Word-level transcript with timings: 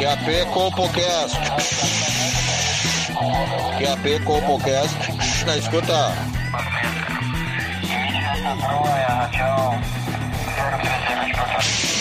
QAP 0.00 0.50
Compocast. 0.54 1.36
QAP 3.76 4.24
Compocast. 4.24 4.96
Na 5.44 5.58
escuta. 5.58 6.14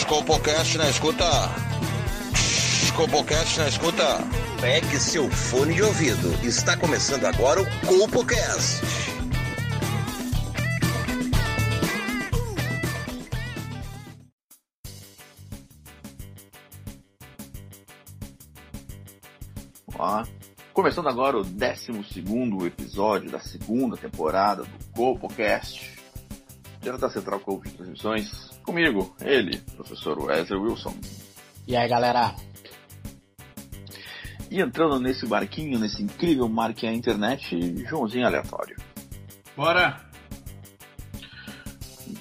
Compocast 0.07 0.77
na 0.77 0.89
escuta. 0.89 1.25
Compocast 2.95 3.57
na 3.57 3.67
escuta. 3.67 4.23
Pegue 4.61 4.97
seu 4.97 5.29
fone 5.29 5.73
de 5.73 5.83
ouvido. 5.83 6.39
Está 6.41 6.77
começando 6.77 7.25
agora 7.25 7.61
o 7.61 7.65
Compocast. 7.85 8.98
Ó, 20.09 20.23
começando 20.73 21.07
agora 21.07 21.37
o 21.37 21.43
12 21.43 22.65
episódio 22.65 23.29
da 23.29 23.39
segunda 23.39 23.95
temporada 23.95 24.63
do 24.63 24.69
GoPocast, 24.95 25.99
direto 26.81 26.99
da 26.99 27.11
Central 27.11 27.39
Coach 27.41 27.69
Transmissões, 27.73 28.59
comigo, 28.63 29.15
ele, 29.21 29.59
professor 29.75 30.19
Wesley 30.19 30.59
Wilson. 30.59 30.95
E 31.67 31.77
aí, 31.77 31.87
galera? 31.87 32.33
E 34.49 34.59
entrando 34.59 34.99
nesse 34.99 35.27
barquinho, 35.27 35.77
nesse 35.77 36.01
incrível 36.01 36.49
mar 36.49 36.73
que 36.73 36.87
é 36.87 36.89
a 36.89 36.93
internet, 36.93 37.85
Joãozinho 37.85 38.25
Aleatório. 38.25 38.77
Bora! 39.55 40.01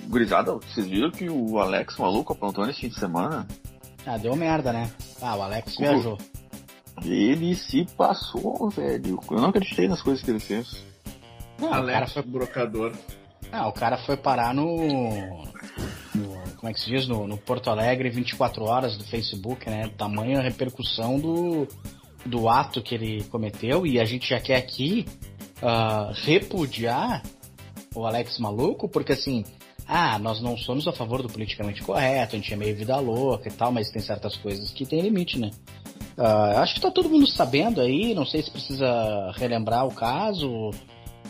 Gurizada, 0.08 0.52
vocês 0.52 0.86
viram 0.86 1.10
que 1.10 1.30
o 1.30 1.58
Alex 1.58 1.96
maluco 1.96 2.34
aprontou 2.34 2.66
nesse 2.66 2.80
fim 2.80 2.88
de 2.88 2.98
semana? 2.98 3.48
Ah, 4.04 4.18
deu 4.18 4.36
merda, 4.36 4.74
né? 4.74 4.90
Ah, 5.22 5.36
o 5.36 5.42
Alex 5.42 5.74
viajou. 5.78 6.18
Ele 7.04 7.54
se 7.54 7.84
passou, 7.96 8.68
velho. 8.70 9.18
Eu 9.30 9.36
não 9.40 9.48
acreditei 9.50 9.88
nas 9.88 10.02
coisas 10.02 10.22
que 10.24 10.30
ele 10.30 10.40
fez. 10.40 10.84
Não, 11.58 11.68
o 11.68 11.70
cara 11.70 11.96
Alex, 11.96 12.12
foi, 12.12 12.22
brocador. 12.22 12.92
ah, 13.52 13.68
o 13.68 13.72
cara 13.72 13.98
foi 13.98 14.16
parar 14.16 14.54
no, 14.54 14.76
no- 16.14 16.38
Como 16.56 16.70
é 16.70 16.72
que 16.72 16.80
se 16.80 16.86
diz? 16.90 17.06
No, 17.08 17.26
no 17.26 17.36
Porto 17.36 17.68
Alegre 17.70 18.10
24 18.10 18.62
horas 18.64 18.96
do 18.96 19.04
Facebook, 19.04 19.68
né? 19.68 19.88
Tamanha 19.96 20.40
repercussão 20.40 21.18
do, 21.18 21.66
do 22.24 22.48
ato 22.48 22.82
que 22.82 22.94
ele 22.94 23.24
cometeu. 23.24 23.86
E 23.86 23.98
a 23.98 24.04
gente 24.04 24.28
já 24.28 24.40
quer 24.40 24.56
aqui 24.56 25.04
ah, 25.62 26.12
repudiar 26.14 27.22
o 27.94 28.06
Alex 28.06 28.38
maluco, 28.38 28.88
porque 28.88 29.12
assim. 29.12 29.44
Ah, 29.90 30.18
nós 30.18 30.38
não 30.42 30.54
somos 30.54 30.86
a 30.86 30.92
favor 30.92 31.22
do 31.22 31.30
politicamente 31.30 31.82
correto, 31.82 32.36
a 32.36 32.38
gente 32.38 32.52
é 32.52 32.56
meio 32.58 32.76
vida 32.76 32.94
louca 32.98 33.48
e 33.48 33.52
tal, 33.52 33.72
mas 33.72 33.88
tem 33.90 34.02
certas 34.02 34.36
coisas 34.36 34.70
que 34.70 34.84
tem 34.84 35.00
limite, 35.00 35.38
né? 35.38 35.50
Ah, 36.18 36.62
acho 36.62 36.74
que 36.74 36.80
tá 36.80 36.90
todo 36.90 37.08
mundo 37.08 37.26
sabendo 37.28 37.80
aí, 37.80 38.12
não 38.12 38.26
sei 38.26 38.42
se 38.42 38.50
precisa 38.50 39.30
relembrar 39.36 39.86
o 39.86 39.94
caso. 39.94 40.70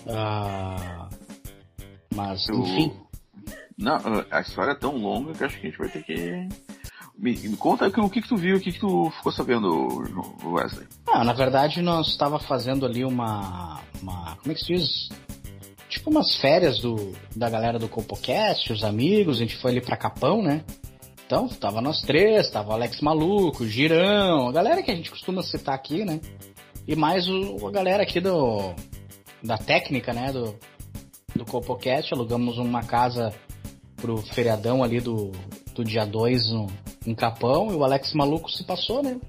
ah, 0.09 1.09
mas, 2.15 2.49
enfim. 2.49 2.93
Não, 3.77 3.97
a 4.31 4.41
história 4.41 4.73
é 4.73 4.75
tão 4.75 4.97
longa 4.97 5.33
que 5.35 5.45
acho 5.45 5.61
que 5.61 5.67
a 5.67 5.71
gente 5.71 5.79
vai 5.79 5.89
ter 5.89 6.03
que. 6.03 6.49
Me, 7.17 7.37
me 7.37 7.57
conta 7.57 7.87
o 7.87 8.11
que, 8.11 8.23
que 8.23 8.29
tu 8.29 8.37
viu, 8.37 8.57
o 8.57 8.61
que, 8.61 8.73
que 8.73 8.81
tu 8.81 9.11
ficou 9.11 9.31
sabendo, 9.31 9.89
Wesley. 10.45 10.87
Ah, 11.07 11.23
na 11.23 11.33
verdade, 11.33 11.83
nós 11.83 12.09
estava 12.09 12.39
fazendo 12.39 12.87
ali 12.87 13.05
uma, 13.05 13.81
uma. 14.01 14.37
Como 14.37 14.53
é 14.53 14.55
que 14.55 14.61
se 14.61 14.75
diz? 14.75 15.09
Tipo 15.89 16.11
umas 16.11 16.37
férias 16.37 16.81
do, 16.81 17.13
da 17.35 17.49
galera 17.49 17.79
do 17.79 17.89
Copocast, 17.89 18.73
os 18.73 18.85
amigos, 18.85 19.37
a 19.37 19.41
gente 19.41 19.57
foi 19.57 19.73
ali 19.73 19.81
pra 19.81 19.97
Capão, 19.97 20.43
né? 20.43 20.65
Então, 21.29 21.47
tava 21.47 21.83
nós 21.83 22.01
três, 22.01 22.49
tava 22.49 22.71
o 22.71 22.73
Alex 22.73 23.03
Maluco, 23.03 23.67
Girão, 23.67 24.49
a 24.49 24.53
galera 24.53 24.83
que 24.83 24.91
a 24.91 24.95
gente 24.95 25.11
costuma 25.11 25.43
citar 25.43 25.75
aqui, 25.75 26.03
né? 26.03 26.23
E 26.87 26.97
mais 26.97 27.29
o, 27.29 27.67
a 27.67 27.71
galera 27.71 28.03
aqui 28.03 28.19
do. 28.19 28.73
da 29.45 29.59
técnica, 29.59 30.15
né? 30.15 30.33
Do, 30.33 30.59
do 31.37 31.45
Copocast, 31.45 32.15
alugamos 32.15 32.57
uma 32.57 32.83
casa 32.83 33.31
pro 33.97 34.17
feriadão 34.17 34.83
ali 34.83 35.01
do, 35.01 35.31
do 35.75 35.85
dia 35.85 36.07
2 36.07 36.51
no, 36.51 36.67
em 37.07 37.15
Capão, 37.15 37.71
e 37.73 37.75
o 37.75 37.85
Alex 37.85 38.15
Maluco 38.15 38.51
se 38.51 38.65
passou, 38.65 39.03
né? 39.03 39.21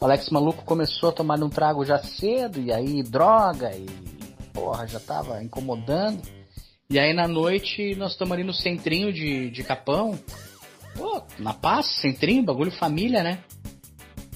O 0.00 0.04
Alex 0.04 0.28
Maluco 0.30 0.64
começou 0.64 1.10
a 1.10 1.12
tomar 1.12 1.40
um 1.40 1.48
trago 1.48 1.84
já 1.84 1.98
cedo, 1.98 2.60
e 2.60 2.72
aí 2.72 3.04
droga, 3.04 3.70
e 3.76 3.86
porra, 4.52 4.88
já 4.88 4.98
tava 4.98 5.40
incomodando. 5.40 6.20
E 6.90 6.98
aí 6.98 7.14
na 7.14 7.28
noite 7.28 7.94
nós 7.94 8.10
estamos 8.10 8.32
ali 8.32 8.42
no 8.42 8.52
centrinho 8.52 9.12
de, 9.12 9.50
de 9.50 9.62
Capão. 9.62 10.18
Na 11.38 11.52
paz, 11.52 11.86
centrinho, 12.00 12.42
bagulho 12.44 12.70
família, 12.72 13.22
né? 13.22 13.38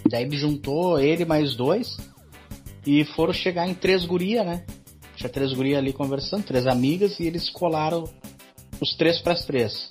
Daí 0.09 0.25
ele 0.25 0.37
juntou 0.37 0.99
ele 0.99 1.25
mais 1.25 1.55
dois 1.55 1.97
e 2.87 3.05
foram 3.05 3.33
chegar 3.33 3.69
em 3.69 3.75
três 3.75 4.05
guria, 4.05 4.43
né? 4.45 4.65
Tinha 5.17 5.29
três 5.29 5.53
guria 5.53 5.79
ali 5.79 5.93
conversando, 5.93 6.45
três 6.45 6.67
amigas, 6.67 7.19
e 7.21 7.25
eles 7.27 7.49
colaram 7.51 8.05
os 8.81 8.95
três 8.97 9.21
pras 9.21 9.45
três. 9.45 9.91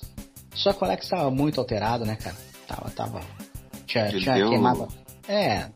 Só 0.54 0.72
que 0.72 0.82
o 0.82 0.84
Alex 0.84 1.08
tava 1.08 1.30
muito 1.30 1.60
alterado, 1.60 2.04
né, 2.04 2.16
cara? 2.16 2.36
Tava, 2.66 2.90
tava. 2.90 3.20
Tinha, 3.86 4.08
Ele 4.08 4.20
tinha 4.20 4.34
deu- 4.34 4.50
queimado. 4.50 4.88
É. 5.28 5.68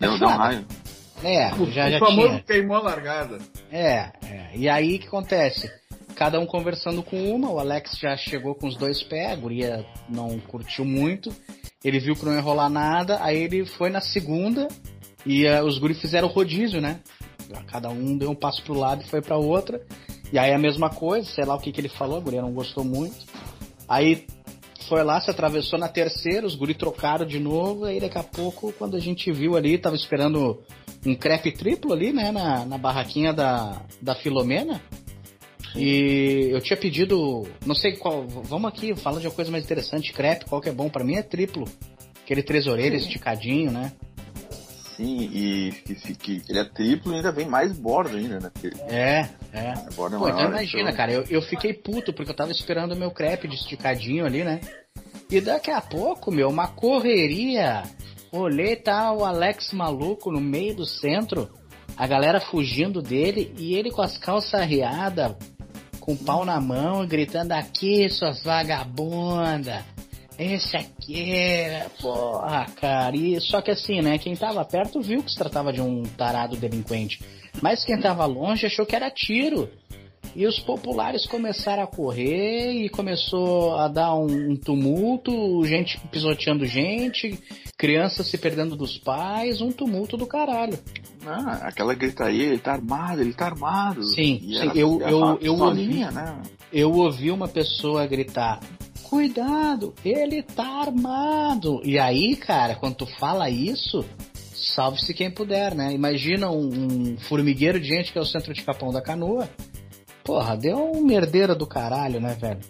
Deu, 0.00 0.14
É 0.14 0.18
deu 0.18 0.28
um 0.28 0.30
raio. 0.30 0.66
É, 1.22 1.54
O, 1.54 1.70
já, 1.70 1.86
o 1.88 1.90
já 1.92 1.98
famoso 1.98 2.28
tinha. 2.28 2.42
queimou 2.42 2.76
a 2.76 2.80
largada. 2.82 3.38
É, 3.70 4.12
é. 4.24 4.50
E 4.54 4.68
aí 4.68 4.96
o 4.96 4.98
que 4.98 5.06
acontece? 5.06 5.70
Cada 6.16 6.40
um 6.40 6.46
conversando 6.46 7.02
com 7.02 7.30
uma, 7.30 7.50
o 7.52 7.58
Alex 7.58 7.98
já 7.98 8.16
chegou 8.16 8.54
com 8.54 8.66
os 8.66 8.74
dois 8.74 9.02
pés, 9.02 9.32
a 9.32 9.36
guria 9.36 9.86
não 10.08 10.40
curtiu 10.40 10.82
muito. 10.82 11.30
Ele 11.84 12.00
viu 12.00 12.16
que 12.16 12.24
não 12.24 12.32
ia 12.32 12.40
rolar 12.40 12.70
nada, 12.70 13.22
aí 13.22 13.42
ele 13.42 13.66
foi 13.66 13.90
na 13.90 14.00
segunda 14.00 14.66
e 15.26 15.44
eh, 15.44 15.62
os 15.62 15.78
guris 15.78 16.00
fizeram 16.00 16.26
rodízio, 16.26 16.80
né? 16.80 17.00
Cada 17.68 17.90
um 17.90 18.16
deu 18.16 18.30
um 18.30 18.34
passo 18.34 18.62
pro 18.62 18.72
lado 18.72 19.02
e 19.02 19.10
foi 19.10 19.20
pra 19.20 19.36
outra. 19.36 19.78
E 20.32 20.38
aí 20.38 20.54
a 20.54 20.58
mesma 20.58 20.88
coisa, 20.88 21.28
sei 21.30 21.44
lá 21.44 21.54
o 21.54 21.60
que, 21.60 21.70
que 21.70 21.82
ele 21.82 21.88
falou, 21.90 22.16
a 22.16 22.20
guria 22.20 22.40
não 22.40 22.52
gostou 22.52 22.82
muito. 22.82 23.26
Aí 23.86 24.26
foi 24.88 25.04
lá, 25.04 25.20
se 25.20 25.30
atravessou 25.30 25.78
na 25.78 25.88
terceira, 25.88 26.46
os 26.46 26.54
guris 26.54 26.78
trocaram 26.78 27.26
de 27.26 27.38
novo, 27.38 27.84
aí 27.84 28.00
daqui 28.00 28.16
a 28.16 28.22
pouco, 28.22 28.72
quando 28.72 28.96
a 28.96 29.00
gente 29.00 29.30
viu 29.30 29.54
ali, 29.54 29.76
tava 29.76 29.96
esperando 29.96 30.62
um 31.04 31.14
crepe 31.14 31.52
triplo 31.52 31.92
ali, 31.92 32.12
né, 32.12 32.32
na, 32.32 32.64
na 32.64 32.78
barraquinha 32.78 33.32
da, 33.32 33.82
da 34.00 34.14
Filomena. 34.14 34.80
E 35.76 36.48
eu 36.50 36.60
tinha 36.60 36.76
pedido, 36.76 37.46
não 37.64 37.74
sei 37.74 37.96
qual, 37.96 38.26
vamos 38.26 38.68
aqui, 38.68 38.94
fala 38.96 39.20
de 39.20 39.26
uma 39.26 39.34
coisa 39.34 39.50
mais 39.50 39.64
interessante, 39.64 40.12
crepe, 40.12 40.46
qual 40.46 40.60
que 40.60 40.68
é 40.68 40.72
bom 40.72 40.88
pra 40.88 41.04
mim 41.04 41.16
é 41.16 41.22
triplo. 41.22 41.66
Aquele 42.24 42.42
três 42.42 42.66
orelhas 42.66 43.02
esticadinho, 43.02 43.70
né? 43.70 43.92
Sim, 44.96 45.28
e 45.30 45.72
que, 45.84 46.14
que 46.14 46.42
ele 46.48 46.58
é 46.58 46.64
triplo 46.64 47.12
e 47.12 47.16
ainda 47.16 47.30
vem 47.30 47.46
mais 47.46 47.72
borda 47.76 48.16
ainda, 48.16 48.40
né? 48.40 48.50
Porque 48.52 48.70
É, 48.88 49.28
é. 49.52 49.72
a 49.72 49.90
borda 49.94 50.16
é 50.16 50.18
Pô, 50.18 50.28
então 50.28 50.48
imagina, 50.48 50.82
então- 50.84 50.94
cara, 50.96 51.12
eu, 51.12 51.22
eu 51.28 51.42
fiquei 51.42 51.74
puto 51.74 52.14
porque 52.14 52.30
eu 52.30 52.34
tava 52.36 52.50
esperando 52.50 52.92
o 52.92 52.96
meu 52.96 53.10
crepe 53.10 53.46
de 53.46 53.56
esticadinho 53.56 54.24
ali, 54.24 54.42
né? 54.42 54.60
E 55.30 55.40
daqui 55.40 55.70
a 55.70 55.82
pouco, 55.82 56.30
meu, 56.32 56.48
uma 56.48 56.68
correria. 56.68 57.82
Olhei, 58.32 58.74
tá 58.76 59.12
o 59.12 59.24
Alex 59.24 59.72
maluco 59.72 60.30
no 60.32 60.40
meio 60.40 60.74
do 60.74 60.86
centro, 60.86 61.50
a 61.96 62.06
galera 62.06 62.40
fugindo 62.40 63.02
dele 63.02 63.54
e 63.58 63.74
ele 63.74 63.90
com 63.90 64.02
as 64.02 64.16
calças 64.18 64.54
arriadas, 64.54 65.36
com 66.06 66.12
o 66.12 66.16
pau 66.16 66.44
na 66.44 66.60
mão 66.60 67.04
gritando 67.04 67.50
aqui, 67.50 68.08
suas 68.08 68.40
vagabunda. 68.44 69.84
Esse 70.38 70.76
aqui, 70.76 71.68
porra, 72.00 72.66
cara. 72.80 73.16
E, 73.16 73.40
só 73.40 73.60
que 73.60 73.72
assim, 73.72 74.00
né? 74.00 74.16
Quem 74.16 74.36
tava 74.36 74.64
perto 74.64 75.00
viu 75.00 75.22
que 75.22 75.32
se 75.32 75.36
tratava 75.36 75.72
de 75.72 75.80
um 75.80 76.04
tarado 76.04 76.56
delinquente. 76.56 77.20
Mas 77.60 77.84
quem 77.84 77.98
tava 77.98 78.24
longe 78.24 78.66
achou 78.66 78.86
que 78.86 78.94
era 78.94 79.10
tiro. 79.10 79.68
E 80.34 80.46
os 80.46 80.58
populares 80.60 81.26
começaram 81.26 81.82
a 81.82 81.86
correr 81.86 82.72
e 82.72 82.88
começou 82.88 83.76
a 83.76 83.88
dar 83.88 84.14
um, 84.14 84.52
um 84.52 84.56
tumulto, 84.56 85.64
gente 85.64 85.98
pisoteando 86.10 86.66
gente, 86.66 87.38
crianças 87.76 88.26
se 88.26 88.36
perdendo 88.38 88.76
dos 88.76 88.98
pais, 88.98 89.60
um 89.60 89.70
tumulto 89.72 90.16
do 90.16 90.26
caralho. 90.26 90.78
Ah, 91.26 91.60
aquela 91.62 91.94
gritaria, 91.94 92.44
ele 92.44 92.58
tá 92.58 92.72
armado, 92.72 93.20
ele 93.20 93.32
tá 93.32 93.46
armado. 93.46 94.02
Sim, 94.04 94.38
sim, 94.40 94.56
era- 94.56 94.76
eu- 94.78 95.00
era 95.00 95.10
eu- 95.10 95.38
eu 95.40 95.54
pistolinha, 95.54 96.10
né? 96.10 96.40
Eu 96.72 96.92
ouvi 96.92 97.30
uma 97.30 97.48
pessoa 97.48 98.06
gritar: 98.06 98.60
Cuidado, 99.02 99.94
ele 100.04 100.42
tá 100.42 100.82
armado. 100.82 101.80
E 101.84 101.98
aí, 101.98 102.36
cara, 102.36 102.74
quando 102.76 102.96
tu 102.96 103.06
fala 103.06 103.48
isso, 103.50 104.04
salve-se 104.54 105.12
quem 105.14 105.30
puder, 105.30 105.74
né? 105.74 105.92
Imagina 105.92 106.50
um, 106.50 106.68
um 107.14 107.18
formigueiro 107.18 107.78
de 107.80 107.88
gente 107.88 108.12
que 108.12 108.18
é 108.18 108.20
o 108.20 108.24
centro 108.26 108.52
de 108.52 108.62
Capão 108.62 108.92
da 108.92 109.00
Canoa. 109.00 109.48
Porra, 110.26 110.56
deu 110.56 110.76
um 110.92 111.04
merdeira 111.04 111.54
do 111.54 111.66
caralho, 111.66 112.20
né, 112.20 112.34
velho? 112.34 112.60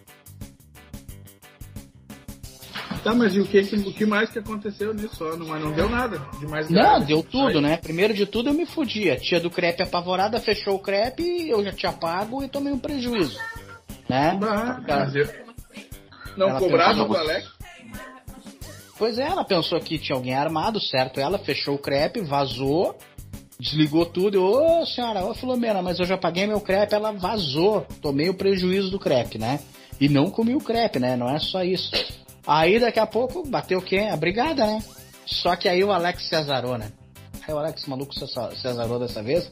Tá, 3.02 3.14
mas 3.14 3.34
e 3.34 3.40
o 3.40 3.46
que, 3.46 3.60
o 3.60 3.92
que 3.94 4.04
mais 4.04 4.28
que 4.30 4.38
aconteceu 4.40 4.92
nisso? 4.92 5.24
Não, 5.38 5.46
mas 5.46 5.62
não 5.62 5.72
deu 5.72 5.88
nada 5.88 6.18
de 6.40 6.46
mais 6.46 6.68
Não, 6.68 6.82
grave. 6.82 7.04
deu 7.06 7.22
tudo, 7.22 7.58
Aí- 7.58 7.60
né? 7.62 7.76
Primeiro 7.76 8.12
de 8.12 8.26
tudo 8.26 8.50
eu 8.50 8.54
me 8.54 8.66
fudi. 8.66 9.10
A 9.10 9.16
tia 9.18 9.40
do 9.40 9.48
crepe 9.48 9.82
apavorada 9.82 10.40
fechou 10.40 10.74
o 10.74 10.78
crepe, 10.80 11.48
eu 11.48 11.64
já 11.64 11.72
tinha 11.72 11.92
pago 11.92 12.42
e 12.42 12.48
tomei 12.48 12.72
um 12.72 12.78
prejuízo. 12.78 13.38
Né? 14.08 14.38
Ah, 14.42 14.80
Ela- 14.86 15.12
eu- 15.14 15.46
Não 16.36 16.50
Ela 16.50 16.58
cobrava 16.58 17.04
do 17.04 17.16
Alex? 17.16 17.48
Pois 18.98 19.18
é, 19.18 19.22
ela 19.22 19.44
pensou 19.44 19.80
que 19.80 19.98
tinha 19.98 20.16
alguém 20.16 20.34
armado, 20.34 20.78
certo? 20.80 21.18
Ela 21.20 21.38
fechou 21.38 21.76
o 21.76 21.78
crepe, 21.78 22.20
vazou, 22.20 22.98
desligou 23.58 24.06
tudo. 24.06 24.42
Ô 24.42 24.84
senhora, 24.86 25.24
ô 25.24 25.34
Filomena, 25.34 25.82
mas 25.82 25.98
eu 25.98 26.06
já 26.06 26.16
paguei 26.16 26.46
meu 26.46 26.60
crepe, 26.60 26.94
ela 26.94 27.12
vazou. 27.12 27.86
Tomei 28.00 28.28
o 28.28 28.34
prejuízo 28.34 28.90
do 28.90 28.98
crepe, 28.98 29.38
né? 29.38 29.60
E 30.00 30.08
não 30.08 30.30
comi 30.30 30.54
o 30.54 30.60
crepe, 30.60 30.98
né? 30.98 31.16
Não 31.16 31.28
é 31.28 31.38
só 31.38 31.62
isso. 31.62 31.90
Aí 32.46 32.78
daqui 32.78 33.00
a 33.00 33.06
pouco 33.06 33.46
bateu 33.46 33.80
quem? 33.80 34.10
A 34.10 34.16
brigada, 34.16 34.66
né? 34.66 34.82
Só 35.24 35.56
que 35.56 35.68
aí 35.68 35.82
o 35.82 35.90
Alex 35.90 36.28
se 36.28 36.34
azarou, 36.36 36.78
né? 36.78 36.92
Aí 37.46 37.52
o 37.52 37.58
Alex 37.58 37.86
maluco 37.86 38.12
azarou 38.64 38.98
dessa 38.98 39.22
vez, 39.22 39.50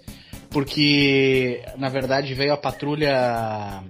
porque 0.50 1.64
na 1.76 1.88
verdade 1.88 2.34
veio 2.34 2.52
a 2.52 2.56
patrulha 2.56 3.82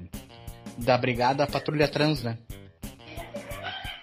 da 0.79 0.97
brigada, 0.97 1.45
a 1.45 1.47
patrulha 1.47 1.89
trans, 1.89 2.23
né? 2.23 2.39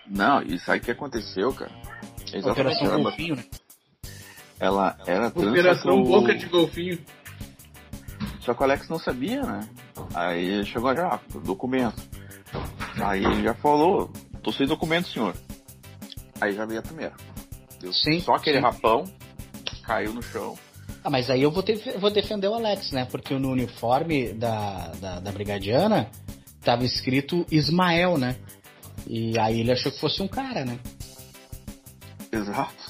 Não, 0.07 0.42
isso 0.42 0.69
aí 0.72 0.80
que 0.80 0.92
aconteceu, 0.92 1.54
cara. 1.54 1.72
Exatamente. 2.34 2.50
Operação 2.50 3.04
Golfinho, 3.04 3.36
né? 3.36 3.44
Ela 4.62 4.96
era 5.06 5.30
trans, 5.31 5.48
Operação 5.50 6.02
o- 6.02 6.06
Boca 6.06 6.34
de 6.36 6.46
Golfinho. 6.46 7.00
Só 8.42 8.54
que 8.54 8.62
o 8.62 8.63
Alex 8.63 8.88
não 8.90 8.98
sabia, 9.00 9.42
né? 9.42 9.68
Aí 10.13 10.46
ele 10.46 10.66
chegou 10.66 10.96
já, 10.96 11.19
documento. 11.44 12.02
Aí 13.04 13.24
ele 13.24 13.44
já 13.44 13.54
falou, 13.56 14.12
tô 14.44 14.52
sem 14.52 14.66
documento, 14.68 15.08
senhor. 15.10 15.36
Aí 16.40 16.54
já 16.54 16.66
veio 16.66 16.80
a 16.80 16.84
primeira. 16.84 17.13
Deu 17.80 17.92
Sim, 17.94 18.19
Só 18.22 18.34
aquele 18.36 18.58
sim. 18.58 18.63
rapão 18.63 19.04
caiu 19.84 20.13
no 20.13 20.22
chão. 20.22 20.58
Ah, 21.04 21.10
mas 21.10 21.30
aí 21.30 21.42
eu 21.42 21.52
vou, 21.52 21.64
ter, 21.64 21.78
vou 22.00 22.12
defender 22.12 22.48
o 22.48 22.54
Alex, 22.54 22.92
né? 22.92 23.06
Porque 23.10 23.34
no 23.38 23.50
uniforme 23.52 24.34
da, 24.34 24.88
da, 25.00 25.19
da 25.19 25.31
Brigadiana 25.31 26.10
tava 26.64 26.84
escrito 26.84 27.46
Ismael, 27.50 28.18
né? 28.18 28.36
E 29.07 29.38
aí 29.40 29.60
ele 29.62 29.72
achou 29.72 29.92
que 29.92 30.00
fosse 30.00 30.22
um 30.22 30.28
cara, 30.28 30.64
né? 30.66 30.78
Exato. 32.31 32.81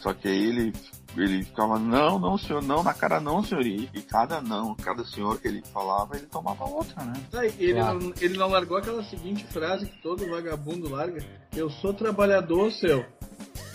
Só 0.00 0.12
que 0.12 0.28
aí 0.28 0.46
ele, 0.48 0.72
ele 1.16 1.42
ficava, 1.44 1.78
não, 1.78 2.18
não, 2.18 2.38
senhor, 2.38 2.62
não, 2.62 2.82
na 2.82 2.94
cara 2.94 3.20
não, 3.20 3.42
senhor. 3.42 3.66
E, 3.66 3.88
e 3.92 4.00
cada 4.02 4.40
não, 4.40 4.74
cada 4.74 5.04
senhor 5.04 5.38
que 5.40 5.48
ele 5.48 5.62
falava, 5.72 6.16
ele 6.16 6.26
tomava 6.26 6.64
outra, 6.64 7.04
né? 7.04 7.14
E 7.58 7.64
ele, 7.64 7.74
Claro. 7.80 7.98
não, 8.00 8.12
ele 8.20 8.38
não 8.38 8.48
largou 8.48 8.76
aquela 8.78 9.02
seguinte 9.04 9.44
frase 9.46 9.86
que 9.86 10.00
todo 10.02 10.28
vagabundo 10.28 10.88
larga: 10.88 11.24
Eu 11.54 11.68
sou 11.70 11.92
trabalhador 11.92 12.70
seu. 12.72 13.04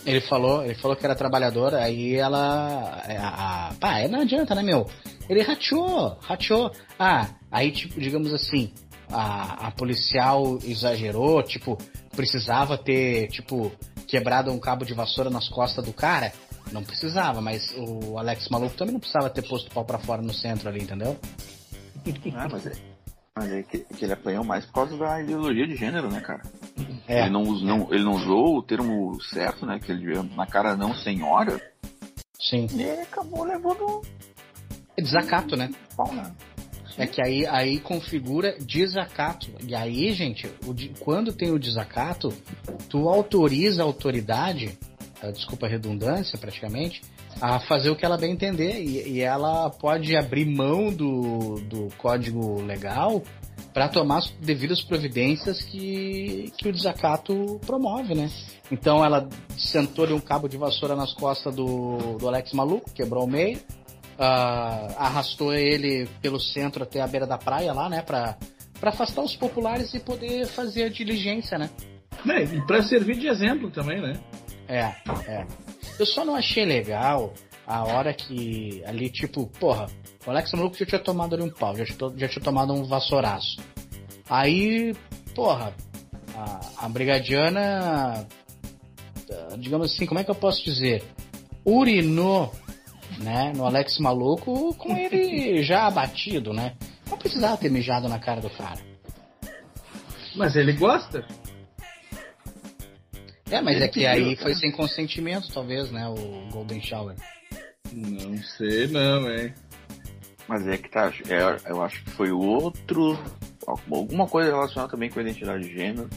Ele 0.06 0.20
falou, 0.20 0.62
ele 0.62 0.74
falou 0.74 0.94
que 0.96 1.04
era 1.04 1.14
trabalhador, 1.14 1.74
aí 1.74 2.14
ela. 2.14 3.02
A, 3.06 3.68
a, 3.68 3.74
pá, 3.74 4.06
não 4.08 4.20
adianta, 4.20 4.54
né, 4.54 4.62
meu? 4.62 4.86
Ele 5.28 5.40
rateou, 5.42 6.18
rateou. 6.20 6.70
Ah, 6.98 7.28
aí, 7.50 7.72
tipo, 7.72 7.98
digamos 7.98 8.30
assim, 8.34 8.70
a, 9.10 9.68
a 9.68 9.70
policial 9.70 10.58
exagerou, 10.62 11.42
tipo, 11.42 11.78
precisava 12.14 12.76
ter, 12.76 13.28
tipo, 13.28 13.72
quebrado 14.14 14.52
um 14.52 14.60
cabo 14.60 14.84
de 14.84 14.94
vassoura 14.94 15.28
nas 15.28 15.48
costas 15.48 15.84
do 15.84 15.92
cara. 15.92 16.32
Não 16.70 16.84
precisava, 16.84 17.40
mas 17.40 17.74
o 17.76 18.16
Alex 18.16 18.48
Maluco 18.48 18.76
também 18.76 18.92
não 18.92 19.00
precisava 19.00 19.28
ter 19.28 19.42
posto 19.42 19.66
o 19.66 19.74
pau 19.74 19.84
pra 19.84 19.98
fora 19.98 20.22
no 20.22 20.32
centro 20.32 20.68
ali, 20.68 20.82
entendeu? 20.84 21.18
Ah, 22.36 22.48
mas 22.50 22.64
é, 22.66 22.72
mas 23.36 23.50
é 23.52 23.62
que, 23.64 23.78
que 23.80 24.04
ele 24.04 24.12
apanhou 24.12 24.44
mais 24.44 24.64
por 24.66 24.72
causa 24.74 24.96
da 24.96 25.20
ideologia 25.20 25.66
de 25.66 25.74
gênero, 25.74 26.08
né, 26.10 26.20
cara? 26.20 26.42
É. 27.08 27.22
Ele, 27.22 27.30
não, 27.30 27.42
us- 27.42 27.62
não, 27.62 27.92
ele 27.92 28.04
não 28.04 28.12
usou 28.12 28.56
o 28.58 28.62
termo 28.62 29.20
certo, 29.30 29.66
né? 29.66 29.80
Que 29.80 29.90
ele 29.90 30.00
devia 30.06 30.22
na 30.22 30.46
cara 30.46 30.76
não 30.76 30.94
senhora. 30.94 31.60
Sim. 32.40 32.68
E 32.72 32.82
ele 32.82 33.00
acabou 33.02 33.42
levando 33.44 34.00
É 34.96 35.02
desacato, 35.02 35.56
né? 35.56 35.70
pau, 35.96 36.12
né? 36.14 36.30
É 36.96 37.06
que 37.06 37.20
aí, 37.20 37.46
aí 37.46 37.80
configura 37.80 38.56
desacato. 38.60 39.50
E 39.66 39.74
aí, 39.74 40.12
gente, 40.12 40.46
o 40.64 40.74
quando 41.00 41.32
tem 41.32 41.50
o 41.50 41.58
desacato, 41.58 42.32
tu 42.88 43.08
autoriza 43.08 43.82
a 43.82 43.84
autoridade, 43.84 44.78
ah, 45.20 45.30
desculpa 45.30 45.66
a 45.66 45.68
redundância 45.68 46.38
praticamente, 46.38 47.02
a 47.40 47.58
fazer 47.60 47.90
o 47.90 47.96
que 47.96 48.04
ela 48.04 48.16
bem 48.16 48.32
entender. 48.32 48.80
E, 48.80 49.14
e 49.14 49.20
ela 49.20 49.70
pode 49.70 50.16
abrir 50.16 50.46
mão 50.46 50.92
do, 50.92 51.56
do 51.62 51.88
código 51.98 52.62
legal 52.62 53.22
para 53.72 53.88
tomar 53.88 54.18
as 54.18 54.30
devidas 54.40 54.80
providências 54.82 55.60
que, 55.62 56.52
que 56.56 56.68
o 56.68 56.72
desacato 56.72 57.60
promove, 57.66 58.14
né? 58.14 58.30
Então 58.70 59.04
ela 59.04 59.28
sentou-lhe 59.58 60.12
um 60.12 60.20
cabo 60.20 60.48
de 60.48 60.56
vassoura 60.56 60.94
nas 60.94 61.12
costas 61.12 61.54
do, 61.54 62.16
do 62.18 62.28
Alex 62.28 62.52
Maluco, 62.52 62.90
quebrou 62.92 63.24
o 63.24 63.28
meio. 63.28 63.58
Ah, 64.18 64.94
arrastou 64.98 65.52
ele 65.52 66.08
pelo 66.22 66.38
centro 66.38 66.84
até 66.84 67.00
a 67.00 67.06
beira 67.06 67.26
da 67.26 67.36
praia 67.36 67.72
lá, 67.72 67.88
né? 67.88 68.02
Pra, 68.02 68.36
pra 68.78 68.90
afastar 68.90 69.22
os 69.22 69.34
populares 69.34 69.92
e 69.94 70.00
poder 70.00 70.46
fazer 70.46 70.84
a 70.84 70.88
diligência, 70.88 71.58
né? 71.58 71.70
Né, 72.24 72.44
e 72.44 72.60
pra 72.66 72.82
servir 72.82 73.18
de 73.18 73.26
exemplo 73.26 73.70
também, 73.70 74.00
né? 74.00 74.14
É, 74.68 74.94
é. 75.28 75.46
Eu 75.98 76.06
só 76.06 76.24
não 76.24 76.34
achei 76.34 76.64
legal 76.64 77.34
a 77.66 77.84
hora 77.84 78.12
que 78.12 78.82
ali, 78.86 79.10
tipo, 79.10 79.46
porra, 79.58 79.86
o 80.26 80.30
Alex 80.30 80.52
Maluco 80.52 80.76
já 80.76 80.86
tinha 80.86 80.98
tomado 80.98 81.34
ali 81.34 81.44
um 81.44 81.50
pau, 81.50 81.76
já 81.76 81.84
tinha, 81.84 82.12
já 82.16 82.28
tinha 82.28 82.42
tomado 82.42 82.72
um 82.72 82.84
vassouraço. 82.84 83.56
Aí, 84.28 84.94
porra, 85.34 85.74
a, 86.34 86.86
a 86.86 86.88
Brigadiana, 86.88 88.26
ah, 89.30 89.56
digamos 89.58 89.92
assim, 89.92 90.06
como 90.06 90.20
é 90.20 90.24
que 90.24 90.30
eu 90.30 90.34
posso 90.34 90.64
dizer? 90.64 91.02
Urinou, 91.64 92.52
né, 93.18 93.52
no 93.54 93.64
Alex 93.64 93.98
Maluco 93.98 94.74
com 94.74 94.96
ele 94.96 95.62
já 95.64 95.86
abatido, 95.86 96.52
né? 96.52 96.74
Não 97.08 97.18
precisava 97.18 97.56
ter 97.56 97.70
mijado 97.70 98.08
na 98.08 98.18
cara 98.18 98.40
do 98.40 98.50
cara. 98.50 98.80
Mas 100.34 100.56
ele 100.56 100.72
gosta. 100.72 101.24
É, 103.50 103.60
mas 103.60 103.76
Ele 103.76 103.84
é 103.84 103.88
que 103.88 103.94
pediu, 104.00 104.10
aí 104.10 104.30
né? 104.30 104.36
foi 104.36 104.54
sem 104.54 104.72
consentimento, 104.72 105.52
talvez, 105.52 105.90
né, 105.92 106.08
o 106.08 106.50
Golden 106.50 106.80
Shower. 106.80 107.14
Não 107.92 108.36
sei 108.42 108.88
não, 108.88 109.30
hein? 109.30 109.54
Mas 110.48 110.66
é 110.66 110.76
que 110.76 110.90
tá, 110.90 111.12
é, 111.28 111.70
eu 111.70 111.82
acho 111.82 112.02
que 112.02 112.10
foi 112.10 112.30
outro. 112.30 113.18
Alguma 113.66 114.26
coisa 114.26 114.50
relacionada 114.50 114.90
também 114.90 115.08
com 115.08 115.20
a 115.20 115.22
identidade 115.22 115.68
de 115.68 115.72
gênero. 115.72 116.08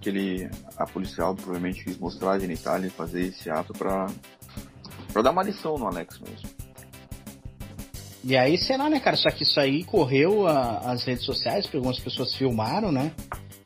Que 0.00 0.08
ele, 0.08 0.50
a 0.76 0.86
policial 0.86 1.34
provavelmente 1.34 1.84
quis 1.84 1.98
mostrar 1.98 2.32
a 2.32 2.38
genitália 2.38 2.86
e 2.86 2.90
fazer 2.90 3.22
esse 3.22 3.50
ato 3.50 3.72
pra, 3.72 4.06
pra 5.12 5.22
dar 5.22 5.30
uma 5.30 5.42
lição 5.42 5.76
no 5.76 5.86
Alex 5.86 6.18
mesmo. 6.20 6.48
E 8.22 8.36
aí, 8.36 8.58
sei 8.58 8.76
lá, 8.76 8.90
né, 8.90 9.00
cara? 9.00 9.16
Só 9.16 9.30
que 9.30 9.44
isso 9.44 9.58
aí 9.58 9.82
correu 9.84 10.46
a- 10.46 10.78
as 10.92 11.04
redes 11.04 11.24
sociais, 11.24 11.64
porque 11.64 11.78
algumas 11.78 11.98
pessoas 11.98 12.34
filmaram, 12.34 12.92
né? 12.92 13.12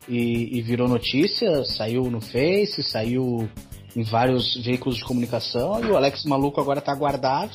E, 0.08 0.58
e 0.58 0.62
virou 0.62 0.86
notícia, 0.88 1.64
saiu 1.64 2.04
no 2.10 2.20
Face, 2.20 2.82
saiu 2.84 3.48
em 3.96 4.02
vários 4.04 4.54
veículos 4.64 4.96
de 4.98 5.04
comunicação, 5.04 5.82
e 5.84 5.90
o 5.90 5.96
Alex 5.96 6.24
Maluco 6.24 6.60
agora 6.60 6.80
tá 6.80 6.94
guardado, 6.94 7.52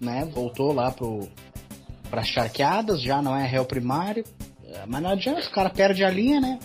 né? 0.00 0.24
Voltou 0.32 0.72
lá 0.72 0.90
pro, 0.92 1.28
pra 2.10 2.22
charqueadas, 2.22 3.00
já 3.02 3.20
não 3.20 3.34
é 3.36 3.44
réu 3.46 3.64
primário. 3.64 4.24
É, 4.68 4.84
Mas 4.86 5.02
não 5.02 5.10
adianta, 5.10 5.40
o 5.40 5.50
cara 5.50 5.70
perde 5.70 6.04
a 6.04 6.10
linha, 6.10 6.40
né? 6.40 6.58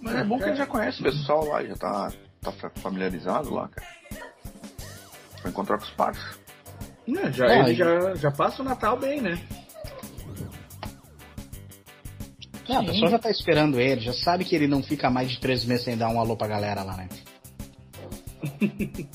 Mas 0.00 0.14
é 0.14 0.24
bom 0.24 0.38
que 0.38 0.44
ele 0.44 0.56
já 0.56 0.66
conhece 0.66 1.00
o 1.00 1.04
pessoal 1.04 1.44
lá, 1.46 1.62
já 1.64 1.74
tá, 1.74 2.12
tá 2.40 2.52
fa- 2.52 2.70
familiarizado 2.76 3.52
lá, 3.52 3.68
cara. 3.68 3.97
Vai 5.48 5.50
encontrar 5.50 5.78
com 5.78 5.84
os 5.84 5.90
pares. 5.92 6.20
Né, 7.06 7.32
já, 7.32 7.46
Não, 7.48 7.62
ele 7.62 7.72
e- 7.72 7.74
já, 7.74 8.14
já 8.16 8.30
passa 8.30 8.60
o 8.60 8.64
Natal 8.64 8.98
bem, 8.98 9.20
né? 9.22 9.40
É, 12.68 12.76
a 12.76 12.82
pessoa 12.84 13.10
já 13.10 13.18
tá 13.18 13.30
esperando 13.30 13.80
ele, 13.80 14.02
já 14.02 14.12
sabe 14.12 14.44
que 14.44 14.54
ele 14.54 14.66
não 14.66 14.82
fica 14.82 15.08
mais 15.08 15.30
de 15.30 15.40
três 15.40 15.64
meses 15.64 15.86
sem 15.86 15.96
dar 15.96 16.10
um 16.10 16.20
alô 16.20 16.36
pra 16.36 16.46
galera 16.46 16.82
lá, 16.82 16.98
né? 16.98 17.08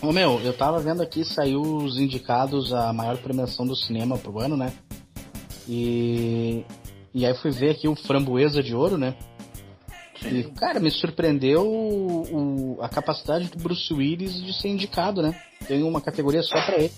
Ô 0.00 0.12
meu, 0.12 0.40
eu 0.40 0.52
tava 0.56 0.78
vendo 0.80 1.02
aqui, 1.02 1.24
saiu 1.24 1.60
os 1.60 1.98
indicados 1.98 2.72
a 2.72 2.92
maior 2.92 3.18
premiação 3.18 3.66
do 3.66 3.74
cinema 3.74 4.16
pro 4.16 4.38
ano, 4.40 4.56
né? 4.56 4.72
E. 5.68 6.64
E 7.14 7.26
aí 7.26 7.34
fui 7.34 7.50
ver 7.50 7.70
aqui 7.70 7.86
o 7.88 7.94
Framboesa 7.94 8.62
de 8.62 8.74
Ouro, 8.74 8.96
né? 8.96 9.14
E, 10.24 10.44
cara, 10.52 10.78
me 10.78 10.90
surpreendeu 10.90 11.66
o, 11.66 12.78
a 12.80 12.88
capacidade 12.88 13.48
do 13.48 13.58
Bruce 13.58 13.92
Willis 13.92 14.34
de 14.34 14.52
ser 14.60 14.68
indicado, 14.68 15.22
né? 15.22 15.40
Tem 15.66 15.82
uma 15.82 16.00
categoria 16.00 16.42
só 16.42 16.60
pra 16.64 16.76
ele. 16.76 16.92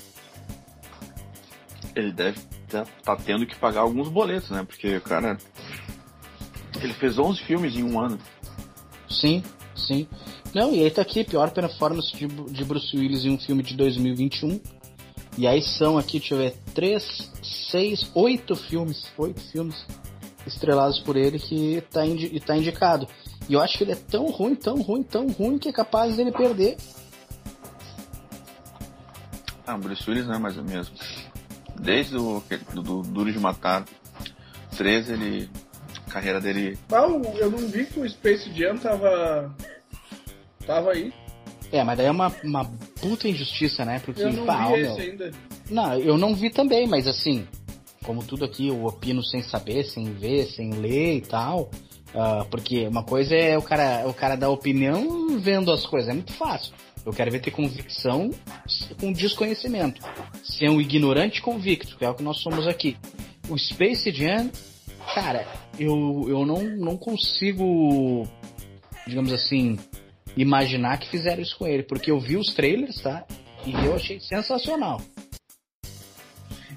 Ele 1.95 2.13
deve 2.13 2.39
tá, 2.69 2.85
tá 3.03 3.17
tendo 3.17 3.47
que 3.47 3.57
pagar 3.57 3.83
alguns 3.83 4.09
boletos, 4.09 4.51
né? 4.51 4.65
Porque, 4.65 4.99
cara, 5.01 5.39
ele 6.83 6.93
fez 6.95 7.19
11 7.19 7.41
filmes 7.43 7.77
em 7.77 7.83
um 7.83 8.01
ano. 8.01 8.19
Sim, 9.09 9.43
sim. 9.75 10.09
Não, 10.55 10.75
e 10.75 10.85
aí 10.85 10.91
tá 10.91 11.03
aqui, 11.03 11.25
pior 11.25 11.51
performance 11.51 12.15
de, 12.17 12.27
de 12.27 12.65
Bruce 12.65 12.97
Willis 12.97 13.25
em 13.25 13.31
um 13.31 13.39
filme 13.39 13.63
de 13.63 13.77
2021. 13.77 14.61
E 15.37 15.47
aí 15.47 15.63
são 15.63 15.99
aqui, 15.99 16.19
deixa 16.19 16.35
eu 16.35 16.39
ver, 16.39 16.55
três, 16.75 17.31
seis, 17.43 18.09
oito 18.15 18.55
filmes, 18.55 19.05
oito 19.19 19.41
filmes 19.51 19.85
estrelados 20.47 21.01
por 21.01 21.17
ele 21.17 21.39
que 21.39 21.83
tá, 21.91 22.05
indi 22.05 22.41
tá 22.41 22.57
indicado. 22.57 23.09
E 23.49 23.55
eu 23.55 23.61
acho 23.61 23.77
que 23.77 23.85
ele 23.85 23.93
é 23.93 23.97
tão 23.97 24.27
ruim, 24.27 24.55
tão 24.55 24.81
ruim, 24.81 25.03
tão 25.03 25.27
ruim 25.29 25.59
que 25.59 25.69
é 25.69 25.73
capaz 25.73 26.17
dele 26.17 26.33
perder. 26.33 26.77
Ah, 29.67 29.77
o 29.77 29.79
Bruce 29.79 30.09
Willis 30.09 30.27
não 30.27 30.35
é 30.35 30.39
mais 30.39 30.57
o 30.57 30.63
mesmo. 30.63 30.95
Desde 31.81 32.17
o 32.17 32.43
do, 32.75 32.83
do 32.83 33.03
Duro 33.03 33.33
de 33.33 33.39
Matar 33.39 33.85
3, 34.77 35.11
ele 35.11 35.51
carreira 36.15 36.41
dele. 36.41 36.79
Ah, 36.93 37.03
eu 37.39 37.51
não 37.51 37.67
vi 37.67 37.87
que 37.87 37.99
o 37.99 38.09
Space 38.09 38.51
Jam 38.53 38.77
tava. 38.77 39.53
tava 40.65 40.93
aí. 40.93 41.13
É, 41.73 41.83
mas 41.83 41.97
daí 41.97 42.07
é 42.07 42.11
uma, 42.11 42.33
uma 42.45 42.65
puta 43.01 43.27
injustiça, 43.27 43.85
né? 43.85 44.01
Porque, 44.05 44.23
Eu 44.23 44.33
não 44.33 44.47
pá, 44.47 44.67
vi 44.67 44.73
ó, 44.73 44.77
esse 44.77 45.01
meu, 45.01 45.11
ainda. 45.11 45.31
Não, 45.69 45.95
eu 45.95 46.17
não 46.17 46.35
vi 46.35 46.51
também, 46.51 46.87
mas 46.87 47.09
assim, 47.09 47.49
como 48.05 48.25
tudo 48.25 48.45
aqui, 48.45 48.69
eu 48.69 48.85
opino 48.85 49.23
sem 49.25 49.43
saber, 49.43 49.85
sem 49.85 50.13
ver, 50.13 50.47
sem 50.47 50.71
ler 50.71 51.17
e 51.17 51.21
tal. 51.21 51.71
ah, 52.15 52.47
porque 52.51 52.87
uma 52.87 53.03
coisa 53.03 53.35
é 53.35 53.59
o 53.59 53.63
cara, 53.63 54.07
o 54.07 54.15
cara 54.15 54.37
dar 54.37 54.51
opinião 54.51 55.39
vendo 55.41 55.73
as 55.73 55.85
coisas, 55.87 56.11
é 56.11 56.15
muito 56.15 56.33
fácil. 56.35 56.73
Eu 57.05 57.13
quero 57.13 57.31
ver 57.31 57.41
ter 57.41 57.51
convicção 57.51 58.31
com 58.99 59.13
desconhecimento. 59.13 60.01
Ser 60.43 60.71
um 60.71 60.81
ignorante 60.81 61.43
convicto, 61.43 61.97
que 61.99 62.05
é 62.05 62.09
o 62.09 62.15
que 62.15 62.23
nós 62.23 62.41
somos 62.41 62.67
aqui. 62.67 62.97
O 63.49 63.59
Space 63.59 64.11
Jam, 64.11 64.51
cara, 65.15 65.47
eu, 65.79 66.25
eu 66.29 66.47
não, 66.47 66.63
não 66.63 66.97
consigo, 66.97 68.27
digamos 69.07 69.33
assim, 69.35 69.79
imaginar 70.35 70.99
que 70.99 71.11
fizeram 71.11 71.43
isso 71.43 71.59
com 71.59 71.67
ele. 71.67 71.83
Porque 71.83 72.11
eu 72.11 72.19
vi 72.19 72.39
os 72.39 72.55
trailers, 72.55 72.97
tá? 73.03 73.27
E 73.67 73.73
eu 73.73 73.95
achei 73.95 74.19
sensacional. 74.21 74.99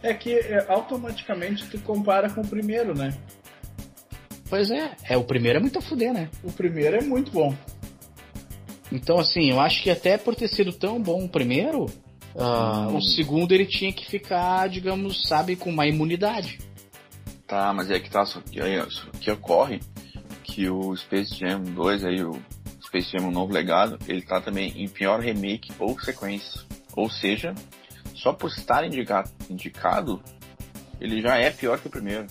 É 0.03 0.13
que 0.13 0.33
é, 0.33 0.65
automaticamente 0.69 1.65
tu 1.67 1.79
compara 1.79 2.29
com 2.29 2.41
o 2.41 2.47
primeiro, 2.47 2.95
né? 2.95 3.13
Pois 4.49 4.71
é, 4.71 4.95
é 5.03 5.17
o 5.17 5.23
primeiro 5.23 5.59
é 5.59 5.61
muito 5.61 5.79
a 5.79 5.81
fuder, 5.81 6.13
né? 6.13 6.29
O 6.43 6.51
primeiro 6.51 6.95
é 6.95 7.01
muito 7.01 7.31
bom. 7.31 7.55
Então, 8.91 9.19
assim, 9.19 9.49
eu 9.49 9.59
acho 9.59 9.83
que 9.83 9.89
até 9.89 10.17
por 10.17 10.35
ter 10.35 10.47
sido 10.47 10.71
tão 10.71 11.01
bom 11.01 11.25
o 11.25 11.29
primeiro, 11.29 11.87
ah, 12.37 12.87
Hum. 12.89 12.97
o 12.97 13.01
segundo 13.01 13.51
ele 13.51 13.65
tinha 13.65 13.91
que 13.91 14.05
ficar, 14.05 14.69
digamos, 14.69 15.27
sabe, 15.27 15.55
com 15.55 15.69
uma 15.69 15.85
imunidade. 15.87 16.59
Tá, 17.45 17.73
mas 17.73 17.89
é 17.89 17.99
que 17.99 18.09
tá, 18.09 18.25
só 18.25 18.39
que 18.41 18.61
aí, 18.61 18.79
só 18.89 19.07
que 19.19 19.31
ocorre 19.31 19.79
que 20.43 20.69
o 20.69 20.95
Space 20.95 21.35
Jam 21.35 21.61
2 21.63 22.05
aí, 22.05 22.21
o 22.23 22.39
Space 22.85 23.11
Jam 23.11 23.27
um 23.27 23.31
novo 23.31 23.51
legado, 23.53 23.97
ele 24.07 24.21
tá 24.21 24.39
também 24.39 24.73
em 24.81 24.87
pior 24.87 25.19
remake 25.19 25.71
ou 25.79 25.99
sequência. 25.99 26.61
Ou 26.95 27.09
seja, 27.09 27.53
só 28.17 28.33
por 28.33 28.49
estar 28.49 28.83
indica- 28.85 29.23
indicado, 29.49 30.21
ele 30.99 31.21
já 31.21 31.37
é 31.37 31.49
pior 31.51 31.79
que 31.79 31.87
o 31.87 31.91
primeiro. 31.91 32.27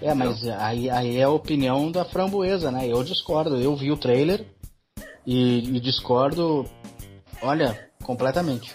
É, 0.00 0.14
mas 0.14 0.46
aí, 0.48 0.88
aí 0.88 1.18
é 1.18 1.24
a 1.24 1.28
opinião 1.30 1.90
da 1.92 2.04
framboesa, 2.06 2.70
né? 2.70 2.88
Eu 2.88 3.04
discordo. 3.04 3.56
Eu 3.56 3.76
vi 3.76 3.92
o 3.92 3.98
trailer 3.98 4.46
e, 5.26 5.58
e 5.76 5.80
discordo, 5.80 6.64
olha, 7.42 7.90
completamente. 8.02 8.74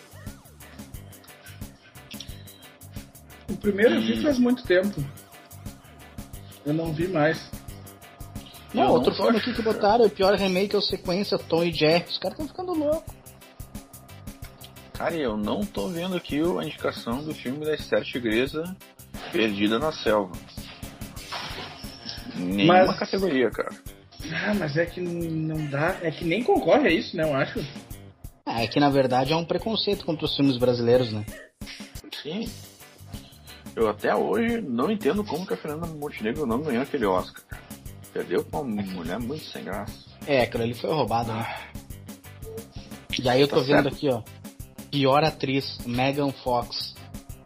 O 3.50 3.56
primeiro 3.58 3.96
eu 3.96 4.02
vi 4.02 4.22
faz 4.22 4.38
muito 4.38 4.64
tempo. 4.64 5.04
Eu 6.66 6.74
não 6.74 6.94
vi 6.94 7.08
mais. 7.08 7.50
Não, 8.74 8.84
Eu 8.84 8.90
outro 8.92 9.12
não 9.12 9.18
filme 9.18 9.38
aqui 9.38 9.54
que 9.54 9.62
botaram, 9.62 10.06
o 10.06 10.10
pior 10.10 10.36
remake 10.36 10.76
é 10.76 10.78
o 10.78 10.82
sequência 10.82 11.40
Tom 11.40 11.64
e 11.64 11.72
Jerry. 11.72 12.06
Os 12.10 12.18
caras 12.18 12.38
estão 12.38 12.48
ficando 12.48 12.74
loucos. 12.74 13.15
Cara, 14.98 15.16
eu 15.16 15.36
não 15.36 15.62
tô 15.66 15.88
vendo 15.90 16.16
aqui 16.16 16.40
a 16.40 16.64
indicação 16.64 17.24
do 17.24 17.34
filme 17.34 17.66
da 17.66 17.74
Esther 17.76 18.04
Tigresa 18.04 18.76
Perdida 19.32 19.78
na 19.78 19.92
Selva. 19.92 20.32
Nenhuma 22.36 22.86
Mas- 22.86 23.00
categoria, 23.00 23.50
cara. 23.50 23.72
Ah, 24.34 24.54
mas 24.56 24.76
é 24.78 24.86
que 24.86 25.00
não 25.02 25.68
dá. 25.70 25.98
É 26.02 26.10
que 26.10 26.24
nem 26.26 26.44
concorre 26.44 26.88
a 26.88 26.92
isso, 26.92 27.16
né? 27.16 27.24
Eu 27.30 27.36
acho. 27.36 27.60
Ah, 28.46 28.64
é 28.64 28.68
que 28.68 28.80
na 28.80 28.90
verdade 28.90 29.34
é 29.34 29.36
um 29.36 29.46
preconceito 29.46 30.06
contra 30.06 30.26
os 30.26 30.36
filmes 30.36 30.58
brasileiros, 30.58 31.12
né? 31.12 31.26
Sim. 32.24 32.50
Eu 33.76 33.90
até 33.90 34.16
hoje 34.16 34.62
não 34.62 34.90
entendo 34.90 35.24
como 35.24 35.46
que 35.46 35.54
a 35.54 35.58
Fernanda 35.58 35.86
Montenegro 35.88 36.46
não 36.46 36.62
ganhou 36.62 36.82
aquele 36.84 37.06
Oscar. 37.06 37.44
cara. 37.48 37.62
Perdeu 38.14 38.44
com 38.46 38.62
uma 38.62 38.82
mulher 38.84 39.20
muito 39.20 39.44
sem 39.46 39.64
graça. 39.64 39.94
É, 40.26 40.42
aquilo 40.44 40.64
ali 40.64 40.74
foi 40.74 40.90
roubado, 40.90 41.32
né? 41.34 41.46
E 43.22 43.30
aí 43.30 43.42
eu 43.42 43.48
tô 43.48 43.58
Tá 43.58 43.62
vendo 43.62 43.84
certo. 43.84 43.96
aqui, 43.96 44.10
ó. 44.10 44.22
Pior 44.96 45.26
atriz, 45.26 45.78
Megan 45.86 46.32
Fox. 46.32 46.96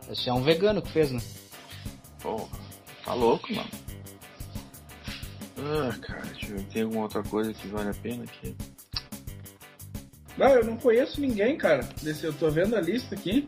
Esse 0.07 0.29
é 0.29 0.33
um 0.33 0.43
vegano 0.43 0.83
que 0.83 0.91
fez, 0.91 1.11
né? 1.11 1.19
Porra, 2.21 2.47
tá 3.03 3.15
louco, 3.15 3.51
mano. 3.51 3.69
Ah, 5.57 5.97
cara, 5.99 6.21
deixa 6.25 6.51
eu 6.51 6.57
ver. 6.57 6.63
Tem 6.65 6.83
alguma 6.83 7.01
outra 7.01 7.23
coisa 7.23 7.51
que 7.51 7.67
vale 7.69 7.89
a 7.89 7.93
pena 7.95 8.23
aqui? 8.23 8.55
Não, 10.37 10.47
eu 10.49 10.63
não 10.63 10.77
conheço 10.77 11.19
ninguém, 11.19 11.57
cara. 11.57 11.89
Desse, 12.03 12.23
eu 12.23 12.33
tô 12.33 12.51
vendo 12.51 12.75
a 12.75 12.81
lista 12.81 13.15
aqui. 13.15 13.47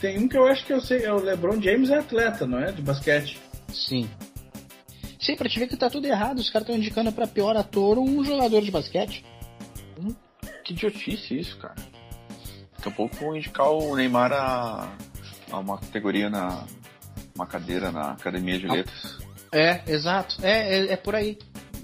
Tem 0.00 0.18
um 0.18 0.26
que 0.26 0.36
eu 0.36 0.48
acho 0.48 0.66
que 0.66 0.72
eu 0.72 0.80
sei. 0.80 1.04
É 1.04 1.12
o 1.12 1.22
LeBron 1.22 1.62
James 1.62 1.90
é 1.90 1.98
atleta, 1.98 2.48
não 2.48 2.58
é? 2.58 2.72
De 2.72 2.82
basquete. 2.82 3.40
Sim. 3.72 4.10
Sim, 5.20 5.36
pra 5.36 5.48
te 5.48 5.60
ver 5.60 5.68
que 5.68 5.76
tá 5.76 5.88
tudo 5.88 6.08
errado. 6.08 6.40
Os 6.40 6.50
caras 6.50 6.66
estão 6.66 6.76
indicando 6.76 7.12
pra 7.12 7.28
pior 7.28 7.56
ator 7.56 7.96
um 7.96 8.24
jogador 8.24 8.60
de 8.60 8.72
basquete. 8.72 9.24
Que 10.64 10.72
idiotice 10.72 11.38
isso, 11.38 11.56
cara. 11.58 11.93
Daqui 12.84 12.88
a 12.88 12.96
pouco 12.96 13.16
vou 13.16 13.34
indicar 13.34 13.70
o 13.70 13.96
Neymar 13.96 14.30
a, 14.30 14.92
a 15.50 15.58
uma 15.58 15.78
categoria 15.78 16.28
na. 16.28 16.66
uma 17.34 17.46
cadeira 17.46 17.90
na 17.90 18.10
Academia 18.10 18.58
de 18.58 18.66
Letras. 18.66 19.18
É, 19.50 19.80
exato. 19.86 20.36
É, 20.44 20.80
é, 20.80 20.92
é 20.92 20.96
por 20.96 21.14
aí. 21.14 21.38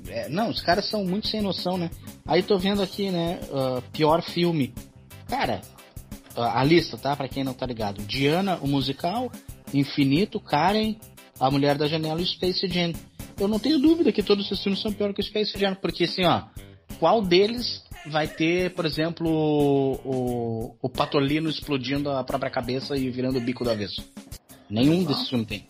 É, 0.09 0.29
não, 0.29 0.51
os 0.51 0.61
caras 0.61 0.91
são 0.91 1.03
muito 1.03 1.27
sem 1.29 1.41
noção, 1.41 1.79
né? 1.79 1.91
Aí 2.27 2.43
tô 2.43 2.59
vendo 2.59 2.83
aqui, 2.83 3.11
né? 3.11 3.41
ah, 3.51 3.81
pior 3.93 4.21
filme. 4.21 4.75
Cara, 5.27 5.63
a, 6.37 6.61
a 6.61 6.65
lista, 6.65 6.99
tá? 6.99 7.17
Pra 7.17 7.29
quem 7.29 7.45
não 7.45 7.55
tá 7.55 7.65
ligado. 7.65 8.03
Diana, 8.03 8.59
o 8.61 8.69
musical. 8.69 9.33
Infinito, 9.73 10.39
Karen, 10.39 10.97
A 11.39 11.51
Mulher 11.51 11.79
da 11.79 11.87
Janela 11.87 12.21
e 12.21 12.27
Space 12.27 12.69
Jam. 12.69 12.93
Eu 13.39 13.49
não 13.49 13.59
tenho 13.59 13.79
dúvida 13.79 14.13
que 14.13 14.23
todos 14.23 14.45
esses 14.45 14.63
filmes 14.63 14.83
são 14.83 14.93
piores 14.93 15.15
que 15.15 15.23
o 15.23 15.25
Space 15.25 15.59
Jam. 15.59 15.75
Porque 15.77 16.05
assim, 16.05 16.27
ó. 16.27 16.43
Qual 16.99 17.23
deles 17.23 17.83
vai 18.07 18.27
ter, 18.27 18.75
por 18.75 18.87
exemplo, 18.87 19.29
o, 19.29 20.77
o, 20.81 20.89
Patolino 20.89 21.49
explodindo 21.49 22.11
a 22.11 22.25
própria 22.25 22.51
cabeça 22.51 22.97
e 22.97 23.11
virando 23.11 23.39
o 23.39 23.41
bico 23.41 23.65
do 23.65 23.71
avesso? 23.71 24.05
Nenhum 24.69 25.05
desses 25.05 25.29
filmes 25.29 25.49
tem. 25.49 25.67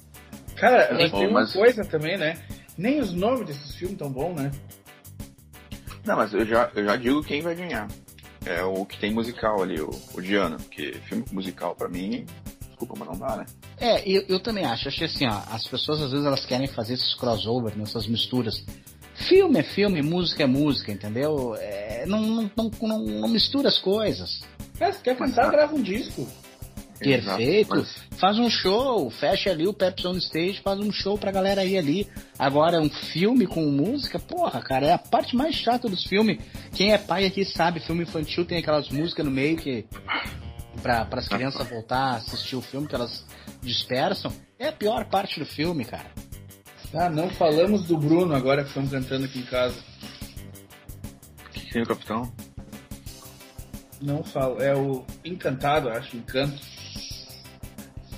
Cara, 0.56 0.90
mas 0.92 1.10
tem 1.10 1.26
uma 1.26 1.40
mas- 1.40 1.52
coisa 1.52 1.84
também, 1.84 2.18
né? 2.18 2.38
Nem 2.76 3.00
os 3.00 3.12
nomes 3.12 3.46
desses 3.46 3.75
filmes 3.75 3.99
tão 3.99 4.10
bons, 4.10 4.34
né? 4.34 4.50
Não, 6.04 6.16
mas 6.16 6.32
eu 6.32 6.46
já, 6.46 6.70
eu 6.75 6.84
já 6.84 6.96
digo 6.96 7.22
quem 7.22 7.42
vai 7.42 7.54
ganhar. 7.54 7.88
É 8.44 8.62
o 8.62 8.87
que 8.87 8.99
tem 8.99 9.12
musical 9.12 9.62
ali, 9.62 9.80
o, 9.80 9.90
o 10.14 10.20
Diana. 10.20 10.56
Porque 10.56 10.92
filme 11.08 11.25
musical 11.30 11.75
pra 11.75 11.88
mim, 11.88 12.25
desculpa, 12.68 12.94
mas 12.99 13.08
não 13.08 13.18
dá, 13.18 13.37
né? 13.37 13.46
É, 13.78 14.08
eu, 14.08 14.25
eu 14.28 14.40
também 14.40 14.64
acho. 14.64 14.88
Acho 14.88 14.99
que 14.99 15.04
assim, 15.04 15.26
ó, 15.26 15.42
as 15.50 15.66
pessoas 15.66 16.00
às 16.00 16.10
vezes 16.10 16.26
elas 16.26 16.46
querem 16.46 16.66
fazer 16.66 16.94
esses 16.94 17.14
crossover, 17.14 17.76
nessas 17.76 18.06
misturas. 18.06 18.64
Filme 19.28 19.60
é 19.60 19.62
filme, 19.62 20.02
música 20.02 20.42
é 20.42 20.46
música, 20.46 20.90
entendeu? 20.92 21.54
É, 21.58 22.04
não, 22.06 22.20
não, 22.20 22.50
não, 22.56 22.70
não, 22.82 22.98
não 22.98 23.28
mistura 23.28 23.68
as 23.68 23.78
coisas. 23.78 24.42
É, 24.78 24.92
se 24.92 25.02
quer 25.02 25.16
cantar, 25.16 25.50
grava 25.50 25.74
um 25.74 25.82
disco. 25.82 26.26
Perfeito. 27.00 27.76
Exato, 27.76 28.10
Faz 28.18 28.38
um 28.38 28.50
show, 28.50 29.10
fecha 29.10 29.50
ali 29.50 29.66
o 29.66 29.72
Pepsi 29.72 30.06
on 30.06 30.16
Stage, 30.18 30.60
faz 30.62 30.78
um 30.78 30.92
show 30.92 31.16
pra 31.16 31.32
galera 31.32 31.64
ir 31.64 31.78
ali. 31.78 32.06
Agora, 32.38 32.80
um 32.80 32.90
filme 32.90 33.46
com 33.46 33.62
música, 33.62 34.18
porra, 34.18 34.60
cara, 34.60 34.86
é 34.86 34.92
a 34.92 34.98
parte 34.98 35.34
mais 35.34 35.54
chata 35.54 35.88
dos 35.88 36.04
filmes. 36.04 36.38
Quem 36.74 36.92
é 36.92 36.98
pai 36.98 37.24
aqui 37.24 37.44
sabe, 37.44 37.80
filme 37.80 38.02
infantil 38.02 38.44
tem 38.44 38.58
aquelas 38.58 38.90
músicas 38.90 39.24
no 39.24 39.30
meio 39.30 39.56
que. 39.56 39.86
Pra, 40.82 41.04
pras 41.04 41.28
crianças 41.28 41.68
voltar 41.68 41.98
a 41.98 42.16
assistir 42.16 42.56
o 42.56 42.62
filme, 42.62 42.86
que 42.86 42.94
elas 42.94 43.24
dispersam. 43.62 44.32
É 44.58 44.68
a 44.68 44.72
pior 44.72 45.06
parte 45.06 45.40
do 45.40 45.46
filme, 45.46 45.84
cara. 45.84 46.10
Ah, 46.92 47.09
não 47.09 47.30
falamos 47.30 47.85
do 47.85 47.97
Bruno 47.97 48.35
agora 48.35 48.62
que 48.62 48.68
estamos 48.68 48.90
cantando 48.90 49.25
aqui 49.26 49.38
em 49.38 49.44
casa. 49.44 49.76
O 51.47 51.50
que 51.50 51.73
tem 51.73 51.82
o 51.82 51.87
Capitão? 51.87 52.32
Não 54.00 54.25
falo. 54.25 54.61
É 54.61 54.75
o 54.75 55.04
Encantado, 55.25 55.88
acho, 55.88 56.16
Encanto. 56.16 56.59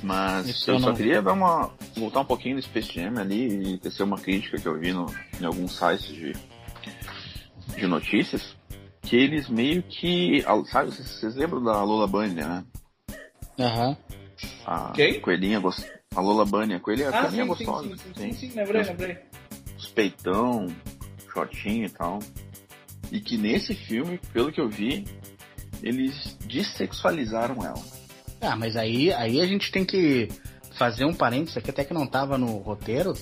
Mas 0.03 0.49
Isso 0.49 0.71
eu 0.71 0.75
eu 0.75 0.81
só 0.81 0.87
não- 0.89 0.97
queria 0.97 1.23
dar 1.23 1.33
uma, 1.33 1.71
voltar 1.97 2.21
um 2.21 2.25
pouquinho 2.25 2.57
no 2.57 2.63
Space 2.63 2.93
Jam 2.93 3.21
ali 3.21 3.75
e 3.75 3.79
tecer 3.79 4.03
uma 4.03 4.19
crítica 4.19 4.59
que 4.59 4.67
eu 4.67 4.79
vi 4.79 4.93
no, 4.93 5.07
em 5.41 5.45
alguns 5.45 5.77
sites 5.77 6.07
de, 6.07 6.33
de 7.77 7.87
notícias. 7.87 8.57
Que 9.03 9.17
eles 9.17 9.49
meio 9.49 9.83
que. 9.83 10.43
Sabe, 10.71 10.91
vocês, 10.91 11.09
vocês 11.09 11.35
lembram 11.37 11.63
da 11.63 11.83
Lola 11.85 12.07
Bunny, 12.07 12.35
né? 12.35 12.65
Aham. 13.59 13.97
A 14.65 14.93
Quem? 14.93 15.21
coelhinha 15.21 15.61
gost... 15.61 15.85
A 16.15 16.21
Lola 16.21 16.45
Bunny, 16.45 16.75
a 16.75 16.81
coelhinha, 16.81 17.09
a 17.11 17.19
Ah, 17.19 17.23
coelhinha 17.23 17.45
sim, 17.45 17.55
sim, 17.57 17.65
gostosa. 17.65 17.89
sim, 17.89 17.97
sim, 17.97 18.13
tem 18.15 18.33
sim, 18.33 18.51
sim, 18.51 18.57
lembrei, 18.57 18.81
os- 18.83 18.89
lembrei. 18.89 19.19
os 19.79 19.87
peitão, 19.87 20.67
shortinho 21.33 21.87
e 21.87 21.91
tal. 21.91 22.19
E 23.11 23.21
que 23.21 23.37
nesse 23.37 23.75
filme, 23.75 24.19
pelo 24.33 24.51
que 24.53 24.61
eu 24.61 24.69
vi, 24.69 25.05
eles 25.83 26.37
dessexualizaram 26.47 27.65
ela. 27.65 27.83
Ah, 28.41 28.57
mas 28.57 28.77
aí, 28.77 29.13
aí 29.13 29.41
a 29.41 29.47
gente 29.47 29.71
tem 29.71 29.85
que 29.85 30.29
fazer 30.77 31.05
um 31.05 31.15
parênteses 31.15 31.57
aqui, 31.57 31.71
até 31.71 31.85
que 31.85 31.95
não 31.95 32.07
tava 32.07 32.37
no 32.37 32.57
roteiro, 32.59 33.13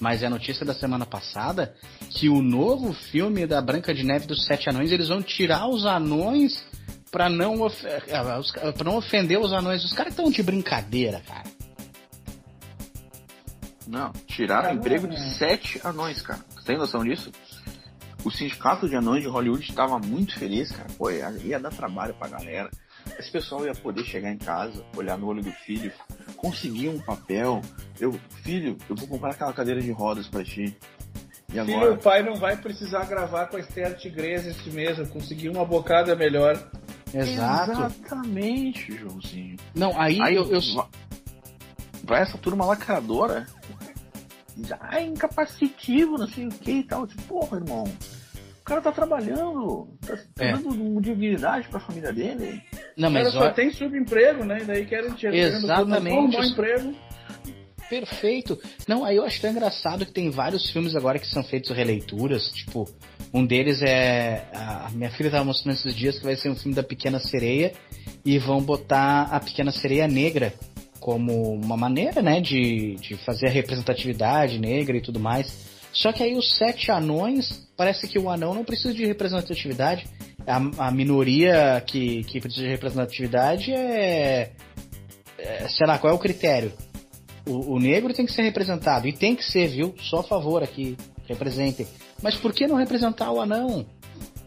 mas 0.00 0.22
é 0.22 0.26
a 0.26 0.30
notícia 0.30 0.64
da 0.66 0.74
semana 0.74 1.06
passada, 1.06 1.74
que 2.10 2.28
o 2.28 2.42
novo 2.42 2.92
filme 2.92 3.46
da 3.46 3.60
Branca 3.62 3.94
de 3.94 4.02
Neve 4.02 4.26
dos 4.26 4.44
Sete 4.46 4.68
Anões, 4.68 4.90
eles 4.90 5.08
vão 5.08 5.22
tirar 5.22 5.68
os 5.68 5.86
anões 5.86 6.64
pra 7.10 7.28
não, 7.28 7.60
of... 7.62 7.76
ah, 7.86 8.72
pra 8.72 8.84
não 8.84 8.96
ofender 8.96 9.38
os 9.38 9.52
anões. 9.52 9.84
Os 9.84 9.92
caras 9.92 10.12
estão 10.12 10.30
de 10.30 10.42
brincadeira, 10.42 11.20
cara. 11.26 11.44
Não, 13.86 14.12
tiraram 14.26 14.70
o 14.70 14.74
emprego 14.74 15.06
de 15.06 15.18
sete 15.36 15.80
anões, 15.84 16.22
cara. 16.22 16.40
Você 16.50 16.64
tem 16.64 16.78
noção 16.78 17.04
disso? 17.04 17.30
O 18.24 18.30
sindicato 18.30 18.88
de 18.88 18.96
anões 18.96 19.22
de 19.22 19.28
Hollywood 19.28 19.62
estava 19.62 19.98
muito 19.98 20.38
feliz, 20.38 20.70
cara. 20.70 20.88
Pô, 20.96 21.10
ia, 21.10 21.30
ia 21.42 21.60
dar 21.60 21.70
trabalho 21.70 22.14
pra 22.14 22.28
galera. 22.28 22.70
Esse 23.18 23.30
pessoal 23.30 23.66
ia 23.66 23.74
poder 23.74 24.02
chegar 24.04 24.30
em 24.30 24.38
casa, 24.38 24.82
olhar 24.96 25.18
no 25.18 25.26
olho 25.26 25.42
do 25.42 25.52
filho, 25.52 25.92
conseguir 26.36 26.88
um 26.88 26.98
papel. 26.98 27.60
Eu, 28.00 28.18
filho, 28.42 28.78
eu 28.88 28.96
vou 28.96 29.06
comprar 29.06 29.32
aquela 29.32 29.52
cadeira 29.52 29.80
de 29.80 29.90
rodas 29.92 30.26
para 30.26 30.42
ti. 30.42 30.74
E 31.52 31.58
agora? 31.58 31.78
Filho, 31.78 31.94
o 31.94 31.98
pai 31.98 32.22
não 32.22 32.36
vai 32.36 32.56
precisar 32.56 33.04
gravar 33.04 33.46
com 33.46 33.58
a 33.58 33.60
Esther 33.60 33.94
Tigresa 33.98 34.48
este 34.48 34.70
mês, 34.70 34.98
eu 34.98 35.06
consegui 35.06 35.50
uma 35.50 35.64
bocada 35.64 36.16
melhor. 36.16 36.58
Exato. 37.12 37.72
Exatamente, 37.72 38.96
Joãozinho. 38.96 39.56
Não, 39.74 40.00
aí, 40.00 40.18
aí 40.22 40.34
eu, 40.34 40.50
eu... 40.50 40.60
Vai 42.02 42.22
essa 42.22 42.36
turma 42.38 42.64
lacradora. 42.64 43.46
Ah, 44.80 45.00
incapacitivo, 45.00 46.18
não 46.18 46.28
sei 46.28 46.46
o 46.46 46.50
que 46.50 46.70
e 46.70 46.84
tal. 46.84 47.06
Tipo, 47.06 47.22
porra, 47.22 47.58
irmão. 47.58 47.84
O 47.84 48.64
cara 48.64 48.80
tá 48.80 48.92
trabalhando, 48.92 49.88
tá, 50.06 50.16
tá 50.34 50.44
é. 50.44 50.52
dando 50.52 51.00
dignidade 51.00 51.68
pra 51.68 51.80
família 51.80 52.12
dele. 52.12 52.62
Não, 52.96 53.10
mas 53.10 53.30
só 53.32 53.50
tem 53.50 53.70
subemprego, 53.70 54.44
né? 54.44 54.60
E 54.62 54.64
daí 54.64 54.86
querem 54.86 55.12
tirar 55.12 55.34
Exatamente. 55.34 56.16
Um 56.16 56.30
bom 56.30 56.42
emprego. 56.42 56.94
Perfeito. 57.90 58.58
Não, 58.88 59.04
aí 59.04 59.16
eu 59.16 59.24
acho 59.24 59.40
tão 59.40 59.50
engraçado 59.50 60.06
que 60.06 60.12
tem 60.12 60.30
vários 60.30 60.70
filmes 60.70 60.96
agora 60.96 61.18
que 61.18 61.26
são 61.26 61.42
feitos 61.42 61.76
releituras, 61.76 62.48
tipo, 62.50 62.88
um 63.32 63.44
deles 63.44 63.82
é. 63.82 64.46
A 64.52 64.90
minha 64.92 65.10
filha 65.10 65.28
estava 65.28 65.44
mostrando 65.44 65.74
esses 65.76 65.94
dias 65.94 66.18
que 66.18 66.24
vai 66.24 66.36
ser 66.36 66.48
um 66.48 66.56
filme 66.56 66.74
da 66.74 66.82
Pequena 66.82 67.18
Sereia 67.18 67.72
e 68.24 68.38
vão 68.38 68.62
botar 68.62 69.28
a 69.30 69.38
Pequena 69.40 69.72
Sereia 69.72 70.08
Negra 70.08 70.54
como 71.04 71.52
uma 71.52 71.76
maneira, 71.76 72.22
né, 72.22 72.40
de, 72.40 72.94
de 72.94 73.14
fazer 73.26 73.48
a 73.48 73.50
representatividade 73.50 74.58
negra 74.58 74.96
e 74.96 75.02
tudo 75.02 75.20
mais. 75.20 75.54
Só 75.92 76.10
que 76.14 76.22
aí 76.22 76.34
os 76.34 76.56
sete 76.56 76.90
anões, 76.90 77.68
parece 77.76 78.08
que 78.08 78.18
o 78.18 78.30
anão 78.30 78.54
não 78.54 78.64
precisa 78.64 78.94
de 78.94 79.04
representatividade. 79.04 80.06
A, 80.46 80.86
a 80.86 80.90
minoria 80.90 81.84
que, 81.86 82.24
que 82.24 82.40
precisa 82.40 82.64
de 82.64 82.70
representatividade 82.70 83.70
é, 83.70 84.52
é. 85.36 85.68
Sei 85.68 85.86
lá, 85.86 85.98
qual 85.98 86.10
é 86.10 86.16
o 86.16 86.18
critério? 86.18 86.72
O, 87.46 87.74
o, 87.74 87.78
negro 87.78 88.14
tem 88.14 88.24
que 88.24 88.32
ser 88.32 88.40
representado. 88.40 89.06
E 89.06 89.12
tem 89.12 89.36
que 89.36 89.44
ser, 89.44 89.68
viu? 89.68 89.94
Só 90.00 90.20
a 90.20 90.24
favor 90.24 90.62
aqui. 90.62 90.96
Representem. 91.26 91.86
Mas 92.22 92.34
por 92.34 92.54
que 92.54 92.66
não 92.66 92.76
representar 92.76 93.30
o 93.30 93.42
anão? 93.42 93.84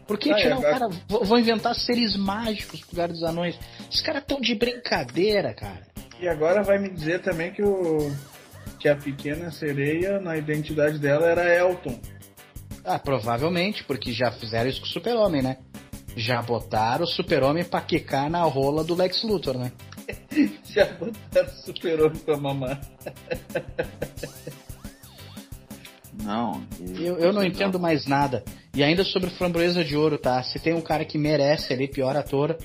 Por 0.08 0.18
que 0.18 0.32
ah, 0.32 0.34
tirar 0.34 0.56
é, 0.56 0.58
o 0.58 0.62
cara. 0.62 0.88
Vou 1.08 1.38
inventar 1.38 1.76
seres 1.76 2.16
mágicos 2.16 2.80
pro 2.80 2.90
lugar 2.90 3.08
dos 3.08 3.22
anões. 3.22 3.56
Os 3.88 4.00
caras 4.00 4.24
tão 4.26 4.40
de 4.40 4.56
brincadeira, 4.56 5.54
cara. 5.54 5.86
E 6.20 6.28
agora 6.28 6.62
vai 6.62 6.78
me 6.78 6.88
dizer 6.88 7.22
também 7.22 7.52
que 7.52 7.62
o. 7.62 8.10
que 8.78 8.88
a 8.88 8.96
pequena 8.96 9.50
sereia, 9.50 10.20
na 10.20 10.36
identidade 10.36 10.98
dela, 10.98 11.26
era 11.26 11.54
Elton. 11.54 11.98
Ah, 12.84 12.98
provavelmente, 12.98 13.84
porque 13.84 14.12
já 14.12 14.30
fizeram 14.32 14.68
isso 14.68 14.80
com 14.80 14.86
o 14.86 14.90
Super-Homem, 14.90 15.42
né? 15.42 15.58
Já 16.16 16.42
botaram 16.42 17.04
o 17.04 17.06
Super-Homem 17.06 17.64
pra 17.64 17.80
quicar 17.80 18.28
na 18.28 18.42
rola 18.42 18.82
do 18.82 18.94
Lex 18.94 19.22
Luthor, 19.22 19.56
né? 19.56 19.70
Já 20.64 20.86
botaram 20.94 21.48
o 21.48 21.64
super-homem 21.64 22.18
pra 22.20 22.36
mamar. 22.36 22.80
Não. 26.22 26.62
Eu, 26.98 27.18
eu 27.18 27.32
não 27.32 27.44
entendo 27.44 27.78
mais 27.78 28.06
nada. 28.06 28.44
E 28.74 28.82
ainda 28.82 29.04
sobre 29.04 29.30
Framboesa 29.30 29.84
de 29.84 29.96
Ouro, 29.96 30.18
tá? 30.18 30.42
Se 30.42 30.58
tem 30.58 30.74
um 30.74 30.80
cara 30.80 31.04
que 31.04 31.16
merece 31.18 31.72
ali, 31.72 31.88
pior 31.88 32.16
ator, 32.16 32.56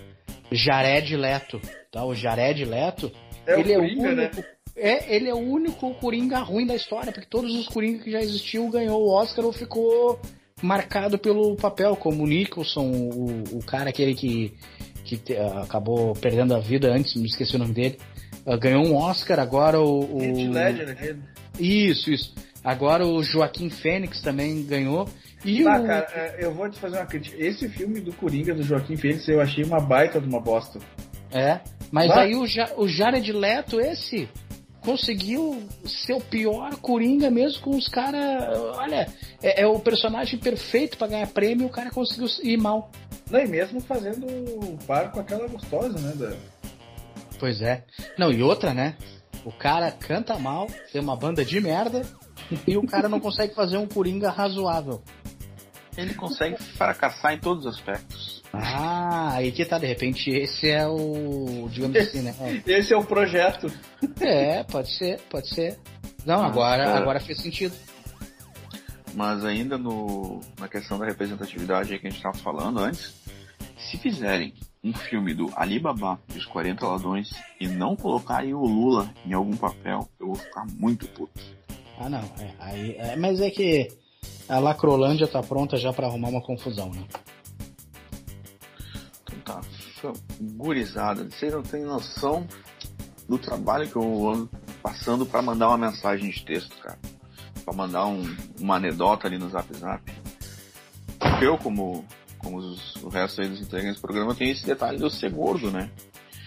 Jared 0.52 1.16
Leto. 1.16 1.62
Tá? 1.92 2.04
O 2.04 2.16
Jared 2.16 2.66
Leto, 2.66 3.12
é 3.46 3.60
ele 3.60 3.76
o 3.76 3.80
Coringa, 3.80 4.08
é 4.08 4.12
o 4.12 4.16
né? 4.16 4.24
único. 4.24 4.38
Né? 4.38 4.46
É, 4.76 5.16
ele 5.16 5.30
é 5.30 5.34
o 5.34 5.38
único 5.38 5.94
Coringa 5.96 6.40
ruim 6.40 6.66
da 6.66 6.76
história, 6.76 7.12
porque 7.12 7.28
todos 7.30 7.54
os 7.56 7.68
Coringa 7.68 8.04
que 8.04 8.12
já 8.12 8.22
existiu 8.22 8.68
ganhou 8.70 9.02
o 9.02 9.12
Oscar 9.12 9.46
ou 9.46 9.54
ficou 9.54 10.20
marcado 10.62 11.18
pelo 11.18 11.56
papel, 11.56 11.96
como 11.96 12.24
o 12.24 12.28
Nicholson, 12.28 12.90
o, 12.90 13.58
o 13.58 13.64
cara 13.66 13.90
aquele 13.90 14.16
que 14.16 14.54
que 15.04 15.18
te, 15.18 15.34
uh, 15.34 15.60
acabou 15.60 16.14
perdendo 16.14 16.56
a 16.56 16.60
vida 16.60 16.92
antes, 16.92 17.16
me 17.16 17.28
esqueci 17.28 17.56
o 17.56 17.60
nome 17.60 17.74
dele. 17.74 18.00
Uh, 18.46 18.58
ganhou 18.58 18.86
um 18.86 18.96
Oscar, 18.96 19.40
agora 19.40 19.80
o. 19.80 20.16
o... 20.16 20.52
Ledger, 20.52 20.90
aquele. 20.90 21.20
Isso, 21.60 22.10
isso. 22.10 22.34
Agora 22.64 23.06
o 23.06 23.22
Joaquim 23.22 23.70
Fênix 23.70 24.22
também 24.22 24.66
ganhou. 24.66 25.08
E 25.44 25.68
ah, 25.68 25.80
o... 25.80 25.86
cara, 25.86 26.08
é, 26.14 26.38
eu 26.40 26.54
vou 26.54 26.70
te 26.70 26.80
fazer 26.80 26.98
uma 26.98 27.06
crítica. 27.06 27.36
Esse 27.38 27.68
filme 27.68 28.00
do 28.00 28.14
Coringa 28.14 28.56
do 28.56 28.64
Joaquim 28.64 28.96
Fênix 28.96 29.28
eu 29.28 29.42
achei 29.42 29.64
uma 29.64 29.80
baita 29.80 30.20
de 30.20 30.28
uma 30.28 30.40
bosta. 30.40 30.80
É, 31.34 31.60
mas 31.92 32.12
aí 32.12 32.36
o, 32.36 32.46
ja 32.46 32.72
o 32.78 32.88
Jared 32.88 33.32
Leto, 33.32 33.80
esse, 33.80 34.30
conseguiu 34.84 35.64
ser 35.86 36.14
o 36.14 36.22
pior 36.22 36.76
Coringa 36.76 37.32
mesmo 37.32 37.62
com 37.62 37.72
os 37.72 37.88
caras. 37.88 38.22
Olha, 38.78 39.08
é, 39.42 39.62
é, 39.62 39.68
o 39.68 39.80
personagem 39.80 40.40
perfeito 40.40 40.98
para 40.98 41.08
ganhar 41.08 41.28
prêmio 41.28 41.64
e 41.64 41.68
o 41.68 41.72
cara 41.72 41.90
conseguiu 41.90 42.28
ir 42.44 42.58
mal. 42.58 42.92
Não, 43.30 43.40
e 43.40 43.48
mesmo 43.48 43.82
fazendo 43.82 44.28
o 44.28 44.78
par 44.86 45.12
com 45.12 45.20
aquela 45.20 45.48
gostosa, 45.48 45.98
né? 46.00 46.14
Da... 46.16 46.36
Pois 47.40 47.62
é. 47.62 47.84
Não, 48.18 48.32
e 48.32 48.44
outra, 48.44 48.74
né? 48.74 48.96
O 49.46 49.52
cara 49.52 49.92
canta 49.92 50.38
mal, 50.38 50.68
tem 50.92 51.02
uma 51.02 51.16
banda 51.16 51.44
de 51.44 51.60
merda 51.60 52.04
e 52.68 52.78
o 52.78 52.86
cara 52.86 53.10
não 53.10 53.20
consegue 53.20 53.54
fazer 53.54 53.78
um 53.78 53.88
Coringa 53.88 54.30
razoável. 54.30 55.02
Ele 55.98 56.14
consegue 56.14 56.62
fracassar 56.62 57.34
em 57.34 57.40
todos 57.40 57.66
os 57.66 57.76
aspectos. 57.76 58.44
Ah, 58.54 59.34
aí 59.34 59.52
que 59.52 59.66
tá, 59.66 59.80
de 59.80 59.88
repente 59.88 60.30
esse 60.30 60.70
é 60.70 60.88
o. 60.88 61.68
digamos 61.72 61.98
assim, 61.98 62.22
né? 62.22 62.36
Esse 62.68 62.94
é 62.94 62.98
o 62.98 63.04
projeto. 63.04 63.72
É, 64.20 64.64
pode 64.64 64.96
ser, 64.96 65.20
pode 65.22 65.50
ser. 65.50 65.80
Não, 66.24 66.44
agora, 66.44 66.84
é. 66.84 66.98
agora 66.98 67.20
fez 67.20 67.42
sentido. 67.42 67.76
Mas 69.16 69.44
ainda 69.44 69.78
no, 69.78 70.40
na 70.60 70.68
questão 70.68 71.00
da 71.00 71.06
representatividade 71.06 71.98
que 71.98 72.08
a 72.08 72.10
gente 72.10 72.18
estava 72.18 72.38
falando 72.38 72.80
antes, 72.80 73.14
se 73.78 73.98
fizerem 73.98 74.54
um 74.84 74.94
filme 74.94 75.34
do 75.34 75.52
Alibaba 75.56 76.20
e 76.34 76.38
os 76.38 76.46
40 76.46 76.86
ladrões 76.86 77.32
e 77.60 77.68
não 77.68 77.96
colocarem 77.96 78.54
o 78.54 78.66
Lula 78.66 79.12
em 79.26 79.34
algum 79.34 79.56
papel, 79.56 80.08
eu 80.20 80.28
vou 80.28 80.36
ficar 80.36 80.66
muito 80.78 81.08
puto. 81.08 81.42
Ah 81.98 82.10
não, 82.10 82.24
é, 82.40 82.54
aí, 82.60 82.96
é, 82.98 83.16
mas 83.16 83.40
é 83.40 83.50
que 83.50 83.88
a 84.48 84.60
Lacrolândia 84.60 85.28
tá 85.28 85.42
pronta 85.42 85.78
já 85.78 85.92
para 85.94 86.08
arrumar 86.08 86.30
uma 86.30 86.42
confusão, 86.42 86.92
né? 86.92 87.04
Então 89.24 89.40
tá, 89.44 89.62
gurizada, 90.42 91.24
vocês 91.30 91.54
não 91.54 91.64
têm 91.64 91.84
noção 91.84 92.48
do 93.28 93.38
trabalho 93.38 93.88
que 93.90 93.96
eu 93.96 94.30
ando 94.30 94.50
passando 94.82 95.26
para 95.26 95.42
mandar 95.42 95.70
uma 95.70 95.78
mensagem 95.78 96.30
de 96.30 96.44
texto, 96.44 96.76
cara 96.78 97.00
para 97.64 97.74
mandar 97.74 98.06
um, 98.06 98.24
uma 98.60 98.76
anedota 98.76 99.28
ali 99.28 99.38
no 99.38 99.50
Zap 99.50 99.74
Zap. 99.76 100.04
Eu, 101.42 101.58
como, 101.58 102.06
como 102.38 102.58
os, 102.58 102.96
o 102.98 103.10
resto 103.10 103.42
aí 103.42 103.50
dos 103.50 103.62
integrantes 103.62 104.00
do 104.00 104.02
programa, 104.02 104.36
tem 104.36 104.52
esse 104.52 104.66
detalhe 104.66 104.98
de 104.98 105.04
eu 105.04 105.10
ser 105.10 105.32
gordo, 105.32 105.72
né? 105.72 105.90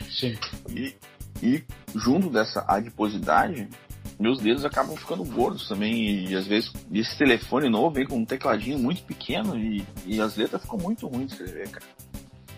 Sim. 0.08 0.36
E, 0.70 0.94
e 1.42 1.64
junto 1.94 2.30
dessa 2.30 2.64
adiposidade, 2.68 3.68
meus 4.18 4.40
dedos 4.40 4.64
acabam 4.64 4.96
ficando 4.96 5.24
gordos 5.24 5.68
também. 5.68 6.26
E 6.28 6.34
às 6.34 6.46
vezes 6.46 6.72
esse 6.92 7.16
telefone 7.16 7.68
novo 7.68 7.90
vem 7.90 8.06
com 8.06 8.16
um 8.16 8.24
tecladinho 8.24 8.78
muito 8.78 9.02
pequeno 9.02 9.56
e, 9.58 9.84
e 10.06 10.20
as 10.20 10.36
letras 10.36 10.62
ficam 10.62 10.78
muito 10.78 11.06
ruins 11.06 11.28
de 11.28 11.42
escrever, 11.42 11.68
cara. 11.68 11.86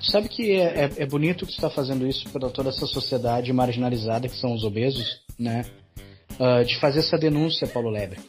Sabe 0.00 0.28
que 0.28 0.52
é, 0.52 0.84
é, 0.84 0.90
é 0.98 1.06
bonito 1.06 1.44
que 1.44 1.52
você 1.52 1.58
está 1.58 1.70
fazendo 1.70 2.06
isso 2.06 2.28
para 2.30 2.48
toda 2.50 2.68
essa 2.68 2.86
sociedade 2.86 3.52
marginalizada 3.52 4.28
que 4.28 4.36
são 4.36 4.54
os 4.54 4.62
obesos, 4.62 5.22
né? 5.38 5.64
Uh, 6.38 6.64
de 6.64 6.78
fazer 6.78 7.00
essa 7.00 7.18
denúncia, 7.18 7.66
Paulo 7.66 7.90
Lebre. 7.90 8.20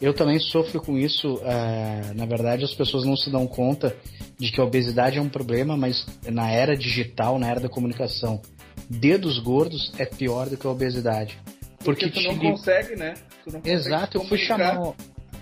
Eu 0.00 0.12
também 0.12 0.40
sofro 0.40 0.82
com 0.82 0.98
isso. 0.98 1.34
Uh, 1.34 2.14
na 2.16 2.26
verdade, 2.26 2.64
as 2.64 2.74
pessoas 2.74 3.04
não 3.04 3.16
se 3.16 3.30
dão 3.30 3.46
conta 3.46 3.96
de 4.36 4.50
que 4.50 4.60
a 4.60 4.64
obesidade 4.64 5.18
é 5.18 5.22
um 5.22 5.28
problema, 5.28 5.76
mas 5.76 6.04
na 6.26 6.50
era 6.50 6.76
digital, 6.76 7.38
na 7.38 7.48
era 7.48 7.60
da 7.60 7.68
comunicação, 7.68 8.42
dedos 8.90 9.38
gordos 9.38 9.92
é 9.96 10.04
pior 10.04 10.48
do 10.48 10.56
que 10.56 10.66
a 10.66 10.70
obesidade. 10.70 11.38
Porque, 11.84 12.06
Porque 12.06 12.22
tu 12.22 12.32
não 12.32 12.38
consegue, 12.38 12.96
né? 12.96 13.14
Não 13.46 13.60
consegue 13.60 13.70
Exato, 13.70 14.18
eu 14.18 14.24
fui 14.24 14.38
chamar. 14.38 14.94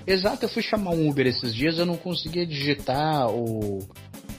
Exato, 0.06 0.44
eu 0.44 0.48
fui 0.48 0.62
chamar 0.62 0.90
um 0.90 1.08
Uber 1.08 1.26
esses 1.26 1.54
dias, 1.54 1.78
eu 1.78 1.86
não 1.86 1.96
conseguia 1.96 2.44
digitar 2.44 3.28
o, 3.30 3.78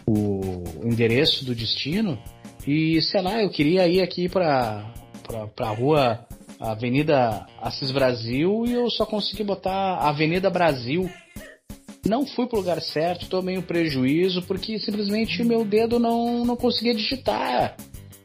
o 0.05 0.63
endereço 0.83 1.45
do 1.45 1.55
destino 1.55 2.21
e 2.67 3.01
sei 3.01 3.21
lá, 3.21 3.41
eu 3.41 3.49
queria 3.49 3.87
ir 3.87 4.01
aqui 4.01 4.27
pra, 4.27 4.93
pra, 5.25 5.47
pra 5.47 5.69
rua 5.69 6.25
Avenida 6.59 7.45
Assis 7.61 7.91
Brasil 7.91 8.65
e 8.65 8.73
eu 8.73 8.89
só 8.89 9.05
consegui 9.05 9.43
botar 9.43 9.97
Avenida 9.97 10.49
Brasil. 10.49 11.09
Não 12.05 12.25
fui 12.25 12.45
pro 12.47 12.59
lugar 12.59 12.81
certo, 12.81 13.29
tomei 13.29 13.57
um 13.57 13.61
prejuízo 13.61 14.41
porque 14.41 14.77
simplesmente 14.79 15.43
meu 15.43 15.63
dedo 15.63 15.99
não, 15.99 16.43
não 16.43 16.57
conseguia 16.57 16.93
digitar. 16.93 17.77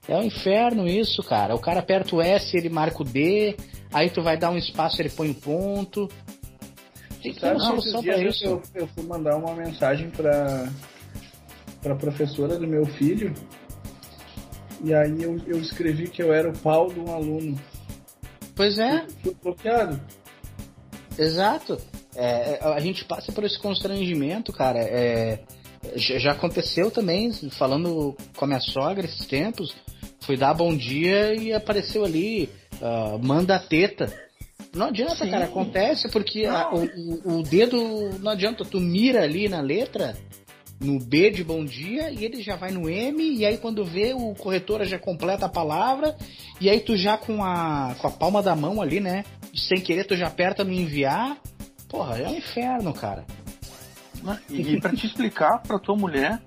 É 0.08 0.16
um 0.16 0.22
inferno 0.22 0.88
isso, 0.88 1.22
cara. 1.22 1.54
O 1.54 1.60
cara 1.60 1.80
aperta 1.80 2.16
o 2.16 2.22
S, 2.22 2.56
ele 2.56 2.70
marca 2.70 3.02
o 3.02 3.04
D, 3.04 3.54
aí 3.92 4.08
tu 4.08 4.22
vai 4.22 4.38
dar 4.38 4.50
um 4.50 4.56
espaço, 4.56 5.00
ele 5.02 5.10
põe 5.10 5.28
um 5.28 5.34
ponto. 5.34 6.08
Tem 7.22 7.34
que 7.34 7.40
ter 7.40 7.52
uma 7.52 7.60
solução 7.60 8.02
pra 8.02 8.18
isso. 8.18 8.44
Eu, 8.44 8.62
eu 8.74 8.86
fui 8.88 9.04
mandar 9.04 9.36
uma 9.36 9.54
mensagem 9.54 10.08
pra, 10.08 10.72
pra 11.82 11.94
professora 11.94 12.58
do 12.58 12.66
meu 12.66 12.86
filho 12.86 13.34
e 14.82 14.94
aí 14.94 15.22
eu, 15.22 15.38
eu 15.46 15.58
escrevi 15.60 16.08
que 16.08 16.22
eu 16.22 16.32
era 16.32 16.48
o 16.48 16.58
pau 16.58 16.88
de 16.88 17.00
um 17.00 17.12
aluno. 17.12 17.58
Pois 18.54 18.78
é. 18.78 19.06
Fui 19.22 19.34
bloqueado. 19.42 20.00
Exato. 21.18 21.78
É, 22.14 22.60
a 22.62 22.80
gente 22.80 23.04
passa 23.04 23.32
por 23.32 23.44
esse 23.44 23.58
constrangimento, 23.58 24.52
cara. 24.52 24.78
É, 24.80 25.40
já 25.96 26.32
aconteceu 26.32 26.90
também, 26.90 27.32
falando 27.50 28.16
com 28.36 28.44
a 28.44 28.48
minha 28.48 28.60
sogra 28.60 29.04
esses 29.04 29.26
tempos, 29.26 29.74
fui 30.28 30.36
dar 30.36 30.52
bom 30.52 30.76
dia 30.76 31.34
e 31.34 31.54
apareceu 31.54 32.04
ali, 32.04 32.50
uh, 32.82 33.18
manda 33.18 33.58
teta. 33.58 34.12
Não 34.74 34.88
adianta, 34.88 35.24
Sim. 35.24 35.30
cara, 35.30 35.46
acontece 35.46 36.10
porque 36.10 36.44
a, 36.44 36.68
o, 36.70 37.38
o 37.38 37.42
dedo, 37.42 38.10
não 38.18 38.32
adianta, 38.32 38.62
tu 38.62 38.78
mira 38.78 39.22
ali 39.22 39.48
na 39.48 39.62
letra, 39.62 40.14
no 40.78 40.98
B 40.98 41.30
de 41.30 41.42
bom 41.42 41.64
dia, 41.64 42.10
e 42.10 42.26
ele 42.26 42.42
já 42.42 42.56
vai 42.56 42.70
no 42.70 42.90
M, 42.90 43.22
e 43.22 43.46
aí 43.46 43.56
quando 43.56 43.86
vê, 43.86 44.12
o 44.12 44.34
corretor 44.34 44.84
já 44.84 44.98
completa 44.98 45.46
a 45.46 45.48
palavra, 45.48 46.14
e 46.60 46.68
aí 46.68 46.80
tu 46.80 46.94
já 46.94 47.16
com 47.16 47.42
a, 47.42 47.96
com 47.98 48.06
a 48.06 48.10
palma 48.10 48.42
da 48.42 48.54
mão 48.54 48.82
ali, 48.82 49.00
né, 49.00 49.24
sem 49.54 49.80
querer, 49.80 50.04
tu 50.04 50.14
já 50.14 50.26
aperta 50.26 50.62
no 50.62 50.74
enviar. 50.74 51.38
Porra, 51.88 52.18
é 52.18 52.28
um 52.28 52.36
inferno, 52.36 52.92
cara. 52.92 53.24
E, 54.50 54.74
e 54.74 54.78
pra 54.78 54.94
te 54.94 55.06
explicar 55.06 55.62
pra 55.62 55.78
tua 55.78 55.96
mulher 55.96 56.38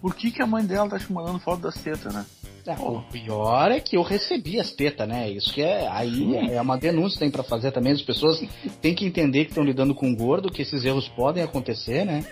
por 0.00 0.14
que, 0.14 0.30
que 0.30 0.42
a 0.42 0.46
mãe 0.46 0.64
dela 0.64 0.88
tá 0.88 0.98
te 0.98 1.12
mandando 1.12 1.38
foto 1.40 1.62
das 1.62 1.74
tetas, 1.82 2.14
né? 2.14 2.24
É, 2.66 2.74
o 2.80 3.00
pior 3.02 3.70
é 3.70 3.78
que 3.78 3.96
eu 3.96 4.02
recebi 4.02 4.58
as 4.58 4.72
tetas, 4.72 5.06
né? 5.08 5.30
Isso 5.30 5.52
que 5.52 5.62
é. 5.62 5.86
Aí 5.88 6.36
é 6.50 6.60
uma 6.60 6.76
denúncia 6.76 7.14
que 7.16 7.20
tem 7.20 7.30
para 7.30 7.44
fazer 7.44 7.70
também. 7.70 7.92
As 7.92 8.02
pessoas 8.02 8.42
têm 8.82 8.94
que 8.94 9.06
entender 9.06 9.44
que 9.44 9.50
estão 9.50 9.64
lidando 9.64 9.94
com 9.94 10.14
gordo, 10.14 10.50
que 10.50 10.62
esses 10.62 10.84
erros 10.84 11.08
podem 11.08 11.42
acontecer, 11.42 12.04
né? 12.04 12.24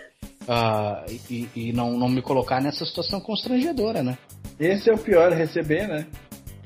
Uh, 0.42 1.18
e, 1.30 1.48
e 1.54 1.72
não, 1.72 1.96
não 1.96 2.08
me 2.08 2.20
colocar 2.20 2.60
nessa 2.60 2.84
situação 2.84 3.20
constrangedora, 3.20 4.02
né? 4.02 4.18
Esse 4.58 4.90
é 4.90 4.92
o 4.92 4.98
pior, 4.98 5.32
receber, 5.32 5.86
né? 5.86 6.06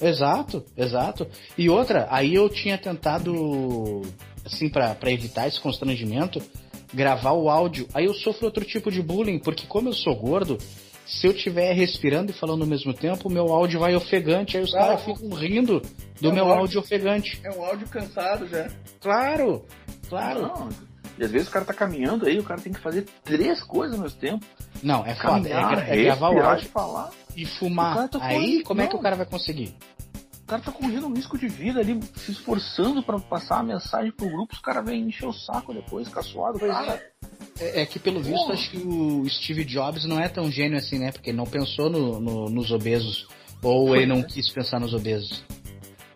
Exato, 0.01 0.65
exato. 0.77 1.27
E 1.57 1.69
outra, 1.69 2.07
aí 2.11 2.35
eu 2.35 2.49
tinha 2.49 2.79
tentado, 2.79 4.03
assim, 4.45 4.69
para 4.69 4.97
evitar 5.11 5.49
esse 5.49 5.61
constrangimento, 5.61 6.41
gravar 6.95 7.33
o 7.33 7.51
áudio. 7.51 7.87
Aí 7.93 8.07
eu 8.07 8.15
sofro 8.15 8.47
outro 8.47 8.65
tipo 8.65 8.91
de 8.91 9.03
bullying, 9.03 9.39
porque 9.39 9.67
como 9.67 9.89
eu 9.89 9.93
sou 9.93 10.15
gordo, 10.17 10.57
se 11.09 11.27
eu 11.27 11.33
estiver 11.33 11.73
respirando 11.73 12.31
e 12.31 12.35
falando 12.35 12.63
ao 12.63 12.69
mesmo 12.69 12.93
tempo, 12.93 13.29
o 13.29 13.33
meu 13.33 13.47
áudio 13.51 13.81
vai 13.81 13.97
ofegante, 13.97 14.59
aí 14.59 14.63
os 14.63 14.75
ah, 14.75 14.79
caras 14.79 15.05
ficam 15.05 15.31
rindo 15.31 15.81
do 16.21 16.29
é 16.29 16.31
um 16.31 16.35
meu 16.35 16.45
áudio, 16.45 16.61
áudio, 16.61 16.81
ofegante. 16.81 17.41
É 17.43 17.51
um 17.51 17.65
áudio 17.65 17.89
cansado 17.89 18.47
já. 18.47 18.69
Claro, 19.01 19.65
claro. 20.09 20.43
Não, 20.43 20.69
e 21.19 21.25
às 21.25 21.31
vezes 21.31 21.49
o 21.49 21.51
cara 21.51 21.65
tá 21.65 21.73
caminhando 21.73 22.27
aí, 22.27 22.39
o 22.39 22.45
cara 22.45 22.61
tem 22.61 22.73
que 22.73 22.81
fazer 22.81 23.07
três 23.25 23.63
coisas 23.63 23.97
ao 23.97 24.03
mesmo 24.03 24.21
tempo. 24.21 24.45
Não, 24.83 25.05
é 25.05 25.15
foda. 25.15 25.49
É, 25.49 25.99
é, 25.99 26.05
gravar 26.05 26.31
o 26.31 26.41
áudio 26.41 26.69
falar, 26.69 27.11
e 27.35 27.47
fumar. 27.47 28.09
Tá 28.09 28.19
aí, 28.21 28.63
como 28.63 28.79
não. 28.79 28.87
é 28.87 28.89
que 28.89 28.97
o 28.97 29.01
cara 29.01 29.17
vai 29.17 29.27
conseguir? 29.27 29.75
O 30.43 30.47
cara 30.47 30.63
tá 30.63 30.71
correndo 30.71 31.07
um 31.07 31.15
risco 31.15 31.37
de 31.37 31.49
vida 31.49 31.81
ali, 31.81 31.99
se 32.17 32.33
esforçando 32.33 33.03
para 33.03 33.19
passar 33.19 33.59
a 33.59 33.63
mensagem 33.63 34.13
pro 34.13 34.31
grupo, 34.31 34.55
os 34.55 34.61
caras 34.61 34.85
vêm 34.85 35.03
encher 35.03 35.27
o 35.27 35.33
saco 35.33 35.75
depois, 35.75 36.09
ficar 36.09 36.23
suado. 36.23 36.59
Cara, 36.59 36.95
é, 36.95 37.11
é, 37.61 37.87
que 37.87 37.99
pelo 37.99 38.21
visto 38.21 38.53
acho 38.53 38.71
que 38.71 38.79
o 38.79 39.29
Steve 39.29 39.65
Jobs 39.65 40.05
não 40.05 40.19
é 40.19 40.29
tão 40.29 40.51
gênio 40.51 40.79
assim, 40.79 40.99
né? 40.99 41.13
Porque 41.13 41.31
ele 41.31 41.37
não 41.37 41.47
pensou 41.47 41.91
no, 41.91 42.21
no, 42.21 42.49
nos 42.49 42.71
obesos. 42.71 43.27
Ou 43.63 43.97
ele 43.97 44.07
não 44.07 44.23
quis 44.23 44.49
pensar 44.51 44.79
nos 44.79 44.95
obesos. 44.95 45.45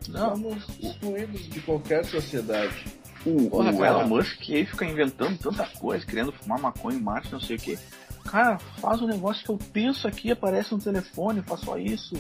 Não. 0.09 0.31
Somos 0.31 0.65
excluídos 0.81 1.49
de 1.49 1.61
qualquer 1.61 2.05
sociedade. 2.05 2.85
O, 3.25 3.51
Porra, 3.51 3.73
o 3.73 3.85
Elon 3.85 4.09
Musk 4.09 4.51
aí 4.51 4.67
fica 4.67 4.85
inventando 4.85 5.39
tanta 5.39 5.65
coisa, 5.79 6.05
querendo 6.05 6.33
fumar 6.33 6.59
maconha 6.59 6.99
em 6.99 7.01
Marte, 7.01 7.33
não 7.33 7.41
sei 7.41 7.57
o 7.57 7.59
que. 7.59 7.79
Cara, 8.25 8.59
faz 8.81 9.01
um 9.01 9.07
negócio 9.07 9.45
que 9.45 9.51
eu 9.51 9.59
penso 9.73 10.07
aqui, 10.07 10.31
aparece 10.31 10.73
no 10.73 10.79
telefone, 10.79 11.43
faz 11.43 11.61
só 11.61 11.77
isso. 11.77 12.15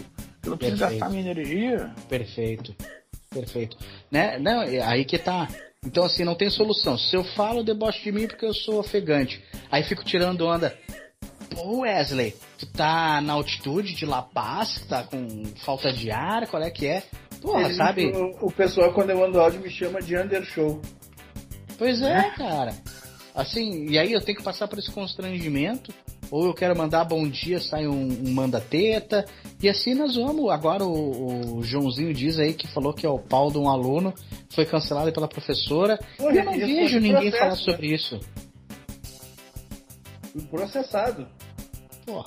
Eu 0.44 0.50
não 0.50 0.58
preciso 0.58 0.78
Perfeito. 0.80 1.00
gastar 1.00 1.10
minha 1.10 1.30
energia. 1.30 1.94
Perfeito. 2.08 2.74
Perfeito. 3.30 3.76
Né? 4.10 4.38
Não, 4.38 4.60
aí 4.60 5.04
que 5.04 5.18
tá. 5.18 5.48
Então, 5.84 6.04
assim, 6.04 6.22
não 6.22 6.36
tem 6.36 6.48
solução. 6.48 6.96
Se 6.96 7.16
eu 7.16 7.24
falo, 7.24 7.64
deboche 7.64 8.04
de 8.04 8.12
mim 8.12 8.28
porque 8.28 8.44
eu 8.44 8.54
sou 8.54 8.78
ofegante. 8.78 9.42
Aí 9.70 9.82
fico 9.82 10.04
tirando 10.04 10.46
onda. 10.46 10.76
Pô, 11.50 11.80
Wesley, 11.80 12.34
tu 12.56 12.66
tá 12.66 13.20
na 13.20 13.32
altitude 13.32 13.94
de 13.94 14.06
La 14.06 14.22
Paz, 14.22 14.86
tá 14.88 15.02
com 15.02 15.44
falta 15.64 15.92
de 15.92 16.10
ar, 16.10 16.46
qual 16.46 16.62
é 16.62 16.70
que 16.70 16.86
é? 16.86 17.02
Porra, 17.40 17.64
Ele, 17.64 17.74
sabe? 17.74 18.06
O, 18.06 18.46
o, 18.46 18.52
pessoal, 18.52 18.92
quando 18.94 19.10
eu 19.10 19.18
mando 19.18 19.40
áudio, 19.40 19.60
me 19.60 19.68
chama 19.68 20.00
de 20.00 20.16
undershow. 20.16 20.80
Pois 21.76 22.00
é, 22.00 22.30
cara. 22.36 22.72
Assim, 23.34 23.86
e 23.88 23.98
aí 23.98 24.12
eu 24.12 24.20
tenho 24.20 24.38
que 24.38 24.44
passar 24.44 24.68
por 24.68 24.78
esse 24.78 24.90
constrangimento. 24.92 25.92
Ou 26.32 26.46
eu 26.46 26.54
quero 26.54 26.74
mandar 26.74 27.04
bom 27.04 27.28
dia, 27.28 27.60
sai 27.60 27.86
um, 27.86 28.08
um 28.08 28.32
manda-teta. 28.32 29.26
E 29.62 29.68
assim 29.68 29.92
nós 29.92 30.16
vamos. 30.16 30.50
Agora 30.50 30.82
o, 30.82 31.58
o, 31.58 31.62
Joãozinho 31.62 32.14
diz 32.14 32.38
aí 32.38 32.54
que 32.54 32.66
falou 32.68 32.94
que 32.94 33.04
é 33.04 33.08
o 33.08 33.18
pau 33.18 33.50
de 33.52 33.58
um 33.58 33.68
aluno 33.68 34.14
foi 34.54 34.64
cancelado 34.64 35.12
pela 35.12 35.28
professora. 35.28 35.98
Porra, 36.16 36.34
eu 36.34 36.44
não 36.46 36.52
vejo 36.54 36.98
ninguém 36.98 37.30
processo, 37.30 37.38
falar 37.38 37.56
sobre 37.56 37.88
né? 37.88 37.94
isso. 37.94 38.20
Processado. 40.50 41.28
Pô. 42.06 42.24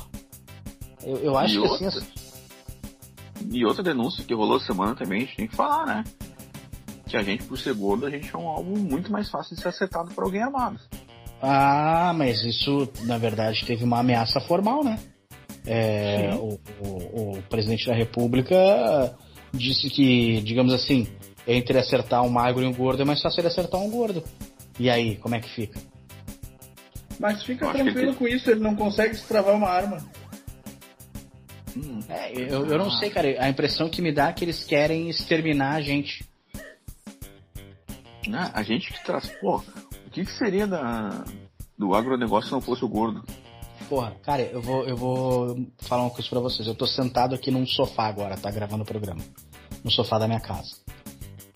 Eu, 1.03 1.17
eu 1.17 1.37
acho 1.37 1.55
e 1.55 1.61
que 1.63 1.67
outra, 1.67 1.87
assim. 1.87 2.07
E 3.51 3.65
outra 3.65 3.81
denúncia 3.81 4.23
que 4.23 4.35
rolou 4.35 4.59
semana 4.59 4.93
também, 4.93 5.23
a 5.23 5.25
gente 5.25 5.35
tem 5.35 5.47
que 5.47 5.55
falar, 5.55 5.83
né? 5.87 6.03
Que 7.07 7.17
a 7.17 7.23
gente, 7.23 7.43
por 7.45 7.57
ser 7.57 7.73
gordo, 7.73 8.05
a 8.05 8.11
gente 8.11 8.29
é 8.31 8.37
um 8.37 8.47
alvo 8.47 8.77
muito 8.77 9.11
mais 9.11 9.31
fácil 9.31 9.55
de 9.55 9.63
ser 9.63 9.69
acertado 9.69 10.13
por 10.13 10.25
alguém 10.25 10.43
amado. 10.43 10.79
Ah, 11.41 12.13
mas 12.15 12.43
isso, 12.43 12.89
na 13.03 13.17
verdade, 13.17 13.65
teve 13.65 13.83
uma 13.83 13.99
ameaça 13.99 14.39
formal, 14.39 14.83
né? 14.83 14.99
É, 15.67 16.29
o, 16.35 16.59
o, 16.79 17.37
o, 17.37 17.41
presidente 17.49 17.87
da 17.87 17.93
República 17.93 19.17
disse 19.51 19.89
que, 19.89 20.41
digamos 20.41 20.73
assim, 20.73 21.07
entre 21.47 21.77
acertar 21.79 22.23
um 22.23 22.29
magro 22.29 22.63
e 22.63 22.67
um 22.67 22.73
gordo 22.73 23.01
é 23.01 23.05
mais 23.05 23.21
fácil 23.21 23.41
ele 23.41 23.47
acertar 23.47 23.81
um 23.81 23.89
gordo. 23.89 24.23
E 24.79 24.89
aí, 24.89 25.15
como 25.17 25.35
é 25.35 25.39
que 25.39 25.49
fica? 25.49 25.79
Mas 27.19 27.43
fica 27.43 27.71
tranquilo 27.71 28.13
que... 28.13 28.19
com 28.19 28.27
isso, 28.27 28.51
ele 28.51 28.59
não 28.59 28.75
consegue 28.75 29.13
destravar 29.13 29.55
uma 29.55 29.69
arma. 29.69 29.97
Hum. 31.75 31.99
É, 32.09 32.31
eu, 32.31 32.65
eu 32.65 32.77
não 32.77 32.89
sei, 32.89 33.09
cara. 33.09 33.35
A 33.39 33.49
impressão 33.49 33.89
que 33.89 34.01
me 34.01 34.11
dá 34.11 34.29
é 34.29 34.33
que 34.33 34.45
eles 34.45 34.63
querem 34.63 35.09
exterminar 35.09 35.75
a 35.75 35.81
gente. 35.81 36.25
Não, 38.27 38.51
a 38.53 38.63
gente 38.63 38.91
que 38.91 39.03
traz. 39.03 39.27
Pô, 39.39 39.63
que, 40.15 40.23
que 40.23 40.31
seria 40.31 40.65
da, 40.65 41.25
do 41.77 41.93
agronegócio 41.93 42.47
se 42.47 42.53
não 42.53 42.61
fosse 42.61 42.85
o 42.85 42.87
gordo? 42.87 43.21
Porra, 43.89 44.15
cara, 44.23 44.41
eu 44.43 44.61
vou, 44.61 44.85
eu 44.85 44.95
vou 44.95 45.67
falar 45.79 46.03
uma 46.03 46.09
coisa 46.09 46.29
pra 46.29 46.39
vocês. 46.39 46.65
Eu 46.65 46.73
tô 46.73 46.87
sentado 46.87 47.35
aqui 47.35 47.51
num 47.51 47.67
sofá 47.67 48.07
agora, 48.07 48.37
tá 48.37 48.49
gravando 48.49 48.83
o 48.83 48.85
programa. 48.85 49.21
No 49.83 49.91
sofá 49.91 50.17
da 50.17 50.25
minha 50.25 50.39
casa. 50.39 50.77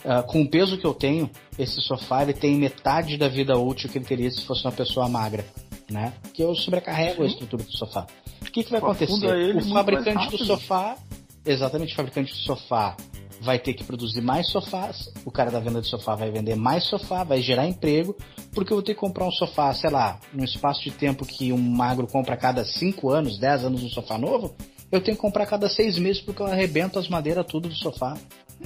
Uh, 0.04 0.24
com 0.28 0.42
o 0.42 0.50
peso 0.50 0.78
que 0.78 0.86
eu 0.86 0.94
tenho, 0.94 1.30
esse 1.58 1.82
sofá 1.82 2.22
ele 2.22 2.34
tem 2.34 2.56
metade 2.56 3.18
da 3.18 3.30
vida 3.30 3.58
útil 3.58 3.90
que 3.90 3.98
ele 3.98 4.06
teria 4.06 4.30
se 4.30 4.46
fosse 4.46 4.64
uma 4.66 4.72
pessoa 4.72 5.08
magra, 5.08 5.46
né? 5.90 6.14
Que 6.34 6.44
eu 6.44 6.54
sobrecarrego 6.54 7.18
Sim. 7.18 7.24
a 7.24 7.26
estrutura 7.28 7.64
do 7.64 7.72
sofá. 7.72 8.08
O 8.42 8.46
que, 8.52 8.64
que 8.64 8.72
vai 8.72 8.80
acontecer? 8.80 9.56
O 9.56 9.74
fabricante 9.74 10.30
do 10.30 10.38
sofá, 10.46 10.98
exatamente, 11.46 11.94
o 11.94 11.96
fabricante 11.96 12.34
do 12.34 12.40
sofá 12.40 12.96
vai 13.42 13.58
ter 13.60 13.74
que 13.74 13.84
produzir 13.84 14.22
mais 14.22 14.50
sofás, 14.50 15.12
o 15.26 15.32
cara 15.32 15.50
da 15.50 15.60
venda 15.60 15.82
de 15.82 15.88
sofá 15.88 16.16
vai 16.16 16.30
vender 16.30 16.56
mais 16.56 16.84
sofá, 16.86 17.24
vai 17.24 17.42
gerar 17.42 17.68
emprego, 17.68 18.16
porque 18.54 18.74
eu 18.74 18.78
vou 18.78 18.84
ter 18.84 18.94
que 18.94 19.00
comprar 19.00 19.26
um 19.26 19.32
sofá, 19.32 19.74
sei 19.74 19.90
lá, 19.90 20.20
num 20.34 20.44
espaço 20.44 20.84
de 20.84 20.92
tempo 20.92 21.26
que 21.26 21.54
um 21.54 21.58
magro 21.58 22.08
compra 22.08 22.34
a 22.34 22.38
cada 22.38 22.66
5 22.66 23.10
anos, 23.10 23.40
10 23.40 23.66
anos 23.66 23.84
um 23.84 23.90
sofá 23.90 24.18
novo, 24.18 24.56
eu 24.92 25.02
tenho 25.02 25.16
que 25.16 25.22
comprar 25.22 25.44
a 25.44 25.48
cada 25.48 25.70
6 25.70 25.98
meses 26.00 26.22
porque 26.22 26.42
eu 26.42 26.48
arrebento 26.48 27.00
as 27.00 27.08
madeiras 27.08 27.46
tudo 27.46 27.70
do 27.70 27.76
sofá. 27.76 28.18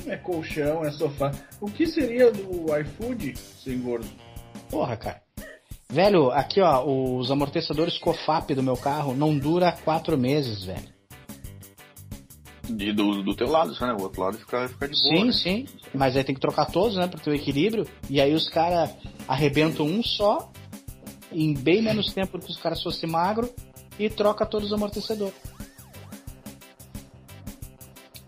É 0.08 0.16
colchão, 0.18 0.84
é 0.84 0.92
sofá. 0.92 1.32
O 1.62 1.70
que 1.70 1.86
seria 1.86 2.32
do 2.32 2.66
iFood 2.78 3.36
sem 3.64 3.80
gordo? 3.80 4.08
Porra, 4.70 4.98
cara. 4.98 5.22
Velho, 5.90 6.32
aqui 6.32 6.60
ó, 6.60 6.84
os 6.84 7.30
amortecedores 7.30 8.00
COFAP 8.00 8.56
do 8.56 8.64
meu 8.64 8.76
carro 8.76 9.14
não 9.14 9.38
dura 9.38 9.72
4 9.72 10.18
meses, 10.18 10.64
velho. 10.64 10.93
E 12.70 12.94
do, 12.94 13.22
do 13.22 13.36
teu 13.36 13.50
lado, 13.50 13.74
né? 13.80 13.94
O 13.94 14.04
outro 14.04 14.22
lado 14.22 14.38
fica, 14.38 14.68
fica 14.70 14.88
de 14.88 14.94
boa. 15.02 15.16
Sim, 15.16 15.26
né? 15.26 15.32
sim. 15.34 15.66
Mas 15.94 16.16
aí 16.16 16.24
tem 16.24 16.34
que 16.34 16.42
trocar 16.42 16.66
todos, 16.66 16.96
né? 16.96 17.08
Pra 17.08 17.20
ter 17.20 17.30
o 17.30 17.36
equilíbrio. 17.36 17.86
E 18.10 18.22
aí 18.22 18.34
os 18.34 18.48
caras 18.50 18.90
arrebentam 19.28 19.86
um 19.86 20.02
só, 20.02 20.52
em 21.32 21.54
bem 21.54 21.82
menos 21.82 22.14
tempo 22.14 22.38
do 22.38 22.46
que 22.46 22.52
os 22.52 22.58
caras 22.58 22.82
fossem 22.82 23.10
magro, 23.10 23.54
e 24.00 24.10
troca 24.10 24.46
todos 24.46 24.68
os 24.68 24.74
amortecedores. 24.74 25.36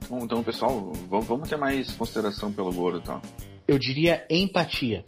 Então, 0.04 0.20
então 0.20 0.44
pessoal, 0.44 0.92
vamos 1.10 1.50
ter 1.50 1.58
mais 1.58 1.92
consideração 1.94 2.52
pelo 2.52 2.72
gordo, 2.74 3.02
tá? 3.02 3.22
Eu 3.68 3.80
diria 3.80 4.26
empatia. 4.30 5.04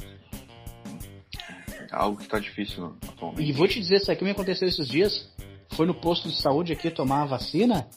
É 1.92 1.96
algo 1.96 2.18
que 2.18 2.28
tá 2.28 2.40
difícil 2.40 2.96
atualmente. 3.08 3.48
E 3.48 3.52
vou 3.52 3.68
te 3.68 3.80
dizer, 3.80 3.98
isso 3.98 4.12
aqui 4.12 4.24
me 4.24 4.32
aconteceu 4.32 4.68
esses 4.68 4.88
dias. 4.88 5.30
Foi 5.74 5.86
no 5.86 5.94
posto 5.94 6.28
de 6.30 6.42
saúde 6.42 6.74
aqui 6.74 6.90
tomar 6.90 7.24
a 7.24 7.26
vacina 7.26 7.88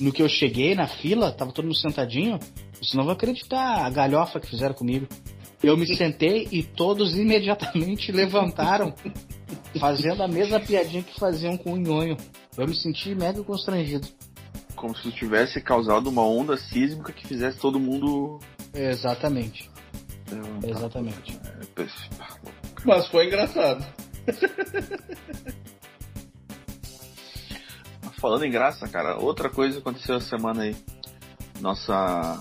no 0.00 0.12
que 0.12 0.22
eu 0.22 0.28
cheguei 0.28 0.74
na 0.74 0.86
fila, 0.86 1.32
tava 1.32 1.52
todo 1.52 1.64
mundo 1.64 1.76
sentadinho. 1.76 2.38
Você 2.80 2.96
não 2.96 3.04
vai 3.04 3.14
acreditar 3.14 3.84
a 3.84 3.90
galhofa 3.90 4.38
que 4.40 4.48
fizeram 4.48 4.74
comigo. 4.74 5.06
Eu 5.62 5.76
me 5.76 5.86
sentei 5.96 6.48
e 6.52 6.62
todos 6.62 7.14
imediatamente 7.18 8.12
levantaram, 8.12 8.94
fazendo 9.78 10.22
a 10.22 10.28
mesma 10.28 10.60
piadinha 10.60 11.02
que 11.02 11.18
faziam 11.18 11.56
com 11.56 11.72
o 11.72 11.76
nhonho. 11.76 12.16
Eu 12.56 12.66
me 12.66 12.74
senti 12.74 13.14
mega 13.14 13.42
constrangido. 13.42 14.06
Como 14.76 14.96
se 14.96 15.10
tivesse 15.10 15.60
causado 15.60 16.08
uma 16.08 16.22
onda 16.22 16.56
sísmica 16.56 17.12
que 17.12 17.26
fizesse 17.26 17.58
todo 17.58 17.80
mundo. 17.80 18.38
Exatamente. 18.72 19.68
Exatamente. 20.62 21.38
É, 21.76 21.86
Mas 22.84 23.08
foi 23.08 23.26
engraçado. 23.26 23.84
Falando 28.18 28.44
em 28.44 28.50
graça, 28.50 28.88
cara, 28.88 29.16
outra 29.16 29.48
coisa 29.48 29.78
aconteceu 29.78 30.16
essa 30.16 30.28
semana 30.28 30.64
aí. 30.64 30.76
Nossa 31.60 32.38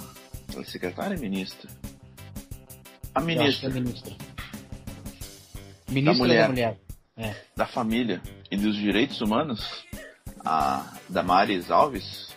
secretária 0.65 1.15
e 1.15 1.19
ministra. 1.19 1.69
A 3.13 3.21
que 3.21 3.31
é 3.31 3.35
ministra 3.35 3.69
ministra. 3.69 4.15
Ministra 5.89 6.13
da 6.13 6.19
mulher. 6.19 6.49
mulher. 6.49 6.77
É. 7.19 7.33
da 7.55 7.65
família 7.65 8.21
e 8.51 8.55
dos 8.55 8.75
direitos 8.75 9.21
humanos, 9.21 9.83
a 10.45 10.95
Damares 11.09 11.71
Alves, 11.71 12.27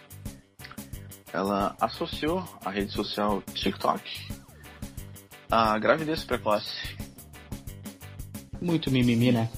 ela 1.35 1.77
associou 1.79 2.43
a 2.65 2.71
rede 2.71 2.91
social 2.91 3.43
TikTok 3.43 4.03
à 5.51 5.79
gravidez 5.79 6.25
precoce. 6.25 6.97
Muito 8.61 8.91
mimimi, 8.91 9.33
né? 9.33 9.51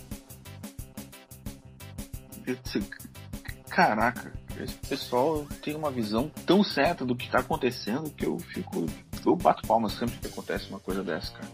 Eu 3.73 3.77
Caraca, 3.77 4.33
esse 4.61 4.75
pessoal 4.87 5.47
tem 5.63 5.75
uma 5.75 5.91
visão 5.91 6.31
tão 6.45 6.63
certa 6.63 7.07
do 7.07 7.17
que 7.17 7.25
está 7.25 7.39
acontecendo 7.39 8.11
que 8.11 8.27
eu 8.27 8.39
fico. 8.39 8.85
Eu 9.25 9.35
bato 9.35 9.67
palmas 9.67 9.95
sempre 9.99 10.19
que 10.19 10.27
acontece 10.27 10.69
uma 10.69 10.79
coisa 10.79 11.03
dessa, 11.03 11.33
cara. 11.33 11.49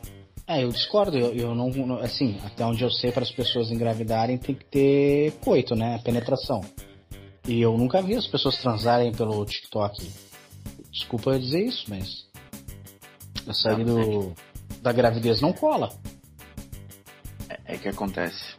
É, 0.48 0.64
eu 0.64 0.70
discordo. 0.70 1.16
Eu, 1.16 1.32
eu 1.32 1.54
não, 1.54 1.98
Assim, 2.00 2.40
até 2.44 2.64
onde 2.64 2.82
eu 2.82 2.90
sei, 2.90 3.12
para 3.12 3.22
as 3.22 3.30
pessoas 3.30 3.70
engravidarem 3.70 4.36
tem 4.36 4.54
que 4.54 4.64
ter 4.64 5.32
coito, 5.44 5.76
né? 5.76 6.00
Penetração. 6.02 6.60
E 7.46 7.60
eu 7.60 7.78
nunca 7.78 8.02
vi 8.02 8.16
as 8.16 8.26
pessoas 8.26 8.56
transarem 8.58 9.12
pelo 9.12 9.44
TikTok. 9.44 10.10
Desculpa 10.90 11.30
eu 11.30 11.38
dizer 11.38 11.64
isso, 11.64 11.84
mas. 11.88 12.26
Essa 13.46 13.70
aí 13.70 13.84
Não, 13.84 13.94
mas 13.94 14.06
é 14.06 14.10
do, 14.10 14.34
da 14.82 14.92
gravidez 14.92 15.40
não 15.40 15.52
cola. 15.52 15.88
É 17.64 17.78
que 17.78 17.88
acontece. 17.88 18.56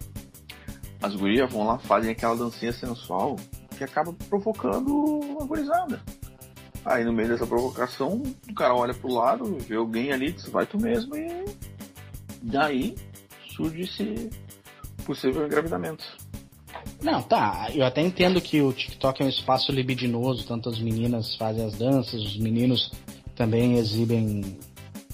As 1.02 1.16
gurias 1.16 1.52
vão 1.52 1.66
lá, 1.66 1.80
fazem 1.80 2.12
aquela 2.12 2.36
dancinha 2.36 2.74
sensual 2.74 3.38
que 3.78 3.84
acaba 3.84 4.14
provocando 4.30 4.94
uma 4.94 5.46
gurizada. 5.46 6.02
Aí 6.84 7.04
no 7.04 7.14
meio 7.14 7.30
dessa 7.30 7.48
provocação, 7.48 8.22
o 8.50 8.54
cara 8.54 8.74
olha 8.74 8.94
pro 8.94 9.14
lado, 9.14 9.58
vê 9.60 9.76
alguém 9.76 10.12
ali, 10.12 10.32
diz, 10.32 10.48
vai 10.50 10.66
tu 10.66 10.80
mesmo 10.80 11.16
e 11.16 11.46
daí 12.42 12.96
surge 13.56 13.82
esse 13.82 14.30
possível 15.06 15.46
engravidamento. 15.46 16.04
Não, 17.02 17.22
tá. 17.22 17.70
Eu 17.74 17.86
até 17.86 18.02
entendo 18.02 18.42
que 18.42 18.62
o 18.62 18.74
TikTok 18.74 19.22
é 19.22 19.26
um 19.26 19.30
espaço 19.30 19.72
libidinoso, 19.72 20.46
tanto 20.46 20.70
as 20.70 20.80
meninas 20.80 21.36
fazem 21.36 21.66
as 21.66 21.74
danças, 21.76 22.22
os 22.22 22.38
meninos 22.38 22.92
também 23.36 23.78
exibem 23.78 24.58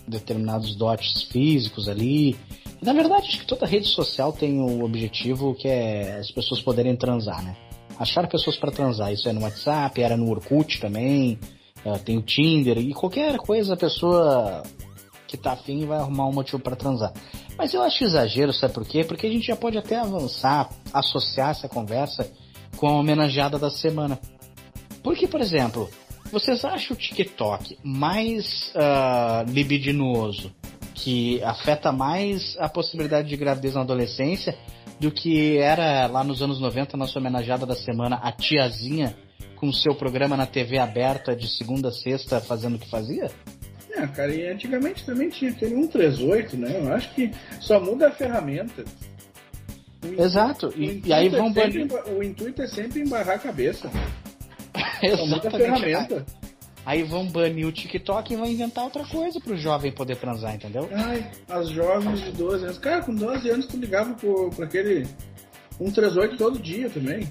determinados 0.08 0.76
dotes 0.76 1.24
físicos 1.24 1.88
ali. 1.88 2.36
Na 2.82 2.94
verdade, 2.94 3.28
acho 3.28 3.40
que 3.40 3.48
toda 3.48 3.66
rede 3.66 3.88
social 3.88 4.32
tem 4.32 4.60
o 4.60 4.84
objetivo 4.84 5.56
que 5.56 5.68
é 5.68 6.18
as 6.20 6.32
pessoas 6.32 6.62
poderem 6.62 6.96
transar, 6.96 7.44
né? 7.44 7.56
Achar 7.98 8.28
pessoas 8.28 8.58
para 8.58 8.72
transar. 8.72 9.12
Isso 9.12 9.28
é 9.28 9.34
no 9.34 9.42
WhatsApp, 9.42 10.02
era 10.02 10.18
no 10.18 10.30
Orkut 10.30 10.80
também, 10.80 11.40
eh, 11.84 11.98
tem 12.00 12.18
o 12.18 12.22
Tinder 12.22 12.78
e 12.78 12.94
qualquer 12.94 13.38
coisa 13.38 13.74
a 13.74 13.78
pessoa 13.78 14.64
que 15.28 15.38
tá 15.38 15.54
afim 15.54 15.86
vai 15.86 16.00
arrumar 16.00 16.28
um 16.28 16.34
motivo 16.34 16.60
para 16.60 16.76
transar. 16.76 17.14
Mas 17.58 17.74
eu 17.74 17.82
acho 17.82 18.04
exagero, 18.04 18.54
sabe 18.54 18.74
por 18.74 18.86
quê? 18.86 19.04
Porque 19.04 19.28
a 19.28 19.30
gente 19.30 19.48
já 19.48 19.56
pode 19.56 19.78
até 19.78 19.98
avançar, 19.98 20.70
associar 20.94 21.52
essa 21.52 21.70
conversa 21.70 22.30
com 22.78 22.88
a 22.88 22.94
homenageada 22.94 23.58
da 23.58 23.70
semana. 23.70 24.20
Porque, 25.02 25.28
por 25.28 25.40
exemplo, 25.40 25.90
vocês 26.32 26.66
acham 26.66 26.96
o 26.96 27.00
TikTok 27.00 27.78
mais 27.84 28.72
ah, 28.76 29.46
libidinoso, 29.48 30.54
que 30.96 31.44
afeta 31.44 31.92
mais 31.92 32.56
a 32.60 32.68
possibilidade 32.70 33.28
de 33.30 33.36
gravidez 33.38 33.76
na 33.76 33.82
adolescência, 33.82 34.58
do 35.00 35.12
que 35.12 35.58
era 35.58 36.08
lá 36.08 36.24
nos 36.24 36.42
anos 36.42 36.60
90 36.60 36.96
nossa 36.98 37.20
homenageada 37.20 37.66
da 37.66 37.76
semana, 37.76 38.16
a 38.24 38.32
tiazinha, 38.32 39.16
com 39.58 39.72
seu 39.74 39.94
programa 39.94 40.36
na 40.38 40.46
TV 40.46 40.78
aberta 40.80 41.36
de 41.36 41.48
segunda 41.48 41.90
a 41.90 41.92
sexta 41.92 42.40
fazendo 42.40 42.76
o 42.76 42.80
que 42.80 42.90
fazia? 42.90 43.30
É, 43.92 44.08
cara, 44.08 44.34
e 44.34 44.48
antigamente 44.48 45.06
também 45.06 45.30
tinha 45.30 45.52
aquele 45.52 45.76
138, 45.76 46.58
né? 46.58 46.80
Eu 46.82 46.94
acho 46.94 47.14
que 47.14 47.32
só 47.62 47.80
muda 47.80 48.08
a 48.08 48.12
ferramenta. 48.12 48.84
O 50.04 50.22
Exato. 50.22 50.74
E, 50.78 51.02
e 51.06 51.14
aí 51.14 51.28
é 51.28 51.30
vão 51.30 51.48
sempre 51.48 51.62
banir. 51.64 51.82
emba- 51.82 52.04
O 52.10 52.24
intuito 52.24 52.62
é 52.62 52.68
sempre 52.68 53.02
embarrar 53.02 53.36
a 53.36 53.40
cabeça. 53.40 53.90
Só 55.16 55.26
muda 55.26 55.36
a 55.36 55.56
Exatamente. 55.58 55.80
ferramenta. 55.82 56.26
Aí 56.86 57.02
vão 57.02 57.26
banir 57.26 57.66
o 57.66 57.72
TikTok 57.72 58.32
e 58.32 58.38
vão 58.38 58.46
inventar 58.46 58.84
outra 58.84 59.04
coisa 59.06 59.40
pro 59.40 59.58
jovem 59.58 59.92
poder 59.92 60.18
transar, 60.18 60.54
entendeu? 60.54 60.88
Ai, 60.94 61.32
as 61.50 61.70
jovens 61.70 62.22
de 62.22 62.32
12 62.32 62.64
anos. 62.64 62.78
Cara, 62.78 63.02
com 63.02 63.16
12 63.16 63.50
anos 63.50 63.66
tu 63.66 63.78
ligava 63.78 64.14
pro, 64.14 64.52
pro 64.52 64.64
aquele 64.64 65.08
138 65.78 66.38
todo 66.38 66.60
dia 66.60 66.90
também. 66.90 67.28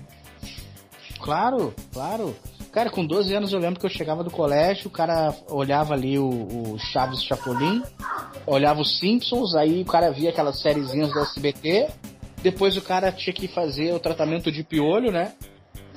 Claro, 1.20 1.72
claro. 1.92 2.36
Cara, 2.72 2.90
com 2.90 3.06
12 3.06 3.32
anos 3.32 3.52
eu 3.52 3.60
lembro 3.60 3.78
que 3.78 3.86
eu 3.86 3.90
chegava 3.90 4.24
do 4.24 4.30
colégio, 4.30 4.88
o 4.88 4.90
cara 4.90 5.32
olhava 5.48 5.94
ali 5.94 6.18
o, 6.18 6.28
o 6.28 6.78
Chaves 6.78 7.22
Chapolin, 7.22 7.80
olhava 8.44 8.80
os 8.80 8.98
Simpsons, 8.98 9.54
aí 9.54 9.82
o 9.82 9.86
cara 9.86 10.10
via 10.10 10.30
aquelas 10.30 10.60
sériezinhas 10.60 11.12
do 11.12 11.20
SBT, 11.20 11.88
depois 12.42 12.76
o 12.76 12.82
cara 12.82 13.12
tinha 13.12 13.32
que 13.32 13.46
fazer 13.46 13.94
o 13.94 14.00
tratamento 14.00 14.50
de 14.50 14.64
piolho, 14.64 15.12
né? 15.12 15.32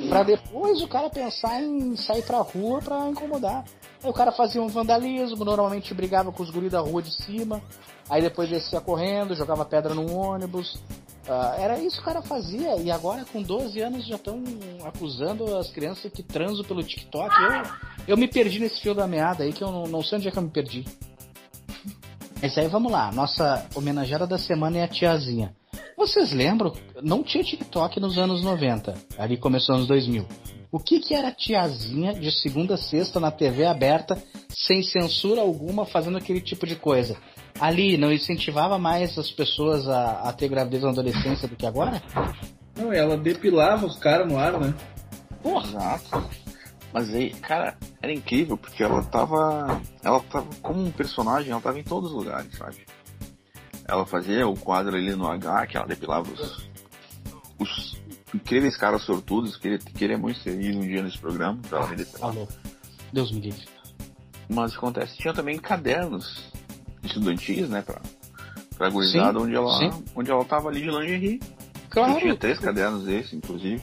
Pra 0.10 0.22
depois 0.24 0.82
o 0.82 0.88
cara 0.88 1.10
pensar 1.10 1.62
em 1.62 1.96
sair 1.96 2.22
pra 2.22 2.40
rua 2.40 2.80
pra 2.82 3.10
incomodar. 3.10 3.66
Aí 4.04 4.10
o 4.10 4.14
cara 4.14 4.32
fazia 4.32 4.62
um 4.62 4.68
vandalismo, 4.68 5.44
normalmente 5.44 5.94
brigava 5.94 6.32
com 6.32 6.44
os 6.44 6.52
guris 6.52 6.72
da 6.72 6.80
rua 6.80 7.02
de 7.02 7.12
cima, 7.24 7.62
aí 8.08 8.22
depois 8.22 8.48
descia 8.48 8.80
correndo, 8.80 9.36
jogava 9.36 9.66
pedra 9.66 9.96
num 9.96 10.16
ônibus. 10.16 10.80
Ah, 11.28 11.56
era 11.58 11.80
isso 11.80 11.98
que 11.98 12.04
o 12.04 12.06
cara 12.06 12.22
fazia, 12.22 12.76
e 12.78 12.92
agora 12.92 13.26
com 13.26 13.42
12 13.42 13.82
anos 13.82 14.06
já 14.06 14.16
estão 14.16 14.42
acusando 14.86 15.58
as 15.58 15.70
crianças 15.72 16.12
que 16.12 16.22
transam 16.22 16.64
pelo 16.64 16.84
TikTok. 16.84 17.36
Eu, 17.36 17.64
eu 18.10 18.18
me 18.18 18.28
perdi 18.28 18.60
nesse 18.60 18.80
fio 18.80 18.94
da 18.94 19.08
meada 19.08 19.44
aí, 19.44 19.52
que 19.52 19.64
eu 19.64 19.72
não, 19.72 19.84
não 19.86 20.04
sei 20.04 20.20
onde 20.20 20.28
é 20.28 20.32
que 20.32 20.38
eu 20.38 20.44
me 20.44 20.52
perdi. 20.52 20.86
Mas 22.42 22.56
aí 22.56 22.68
vamos 22.68 22.92
lá, 22.92 23.12
nossa 23.12 23.66
homenageada 23.76 24.28
da 24.28 24.38
semana 24.38 24.78
é 24.78 24.84
a 24.84 24.88
tiazinha. 24.88 25.56
Vocês 25.98 26.32
lembram? 26.32 26.74
Não 27.02 27.24
tinha 27.24 27.44
TikTok 27.44 28.00
nos 28.00 28.20
anos 28.20 28.44
90, 28.44 28.94
ali 29.18 29.36
começou 29.36 29.76
nos 29.76 29.88
2000. 29.88 30.28
O 30.72 30.78
que 30.78 31.00
que 31.00 31.16
era 31.16 31.30
a 31.30 31.34
tiazinha 31.34 32.14
de 32.14 32.32
segunda 32.32 32.76
a 32.76 32.78
sexta 32.78 33.20
na 33.20 33.32
TV 33.32 33.66
aberta, 33.66 34.22
sem 34.48 34.84
censura 34.84 35.42
alguma, 35.42 35.88
fazendo 35.88 36.20
aquele 36.20 36.40
tipo 36.40 36.68
de 36.68 36.76
coisa? 36.76 37.18
Ali 37.60 37.98
não 37.98 38.14
incentivava 38.14 38.78
mais 38.78 39.18
as 39.18 39.32
pessoas 39.32 39.88
a, 39.88 40.30
a 40.30 40.34
ter 40.34 40.48
gravidez 40.50 40.84
na 40.84 40.90
adolescência 40.90 41.48
do 41.48 41.56
que 41.56 41.66
agora? 41.66 42.00
Não, 42.76 42.94
ela 42.94 43.18
depilava 43.18 43.88
os 43.88 43.98
caras 43.98 44.32
no 44.32 44.38
ar, 44.38 44.60
né? 44.60 44.76
Porra! 45.42 45.68
Exato. 45.68 46.30
Mas 46.94 47.14
aí, 47.14 47.32
cara, 47.32 47.76
era 48.02 48.14
incrível 48.14 48.56
porque 48.56 48.84
ela 48.84 49.04
tava. 49.04 49.82
Ela 50.04 50.20
tava 50.20 50.48
como 50.62 50.80
um 50.80 50.92
personagem, 50.92 51.52
ela 51.52 51.62
tava 51.62 51.80
em 51.80 51.84
todos 51.84 52.12
os 52.12 52.16
lugares, 52.16 52.56
sabe? 52.56 52.86
Ela 53.88 54.06
fazia 54.06 54.48
o 54.48 54.56
quadro 54.58 54.96
ali 54.96 55.16
no 55.16 55.28
H, 55.28 55.68
que 55.68 55.78
ela 55.78 55.88
depilava 55.88 56.30
os, 56.30 56.70
os 57.60 57.98
incríveis 58.34 58.76
caras 58.76 59.04
sortudos, 59.04 59.56
queria, 59.56 59.78
queria 59.78 60.18
muito 60.18 60.40
ser 60.40 60.60
ir 60.60 60.76
um 60.76 60.82
dia 60.82 61.02
nesse 61.02 61.18
programa 61.18 61.60
pra 61.70 61.80
ela 61.80 61.88
me 61.88 61.96
depilar. 61.96 62.34
Deus 63.14 63.32
me 63.32 63.40
livre. 63.40 63.66
Mas 64.50 64.76
acontece, 64.76 65.18
tinha 65.18 65.34
também 65.34 65.58
cadernos 65.58 66.52
estudantis, 67.04 67.70
né, 67.70 67.82
pra, 67.82 68.02
pra 68.78 68.90
gurizada, 68.90 69.40
Sim, 69.40 69.46
onde 69.46 69.56
ela, 69.56 69.78
sim. 69.78 70.04
onde 70.16 70.32
ela 70.32 70.44
tava 70.44 70.70
ali 70.70 70.82
de 70.82 70.90
lingerie. 70.90 71.40
Eu 71.42 71.90
Claro, 71.90 72.20
tinha 72.20 72.36
três 72.36 72.60
cadernos 72.60 73.06
desses, 73.06 73.34
inclusive. 73.34 73.82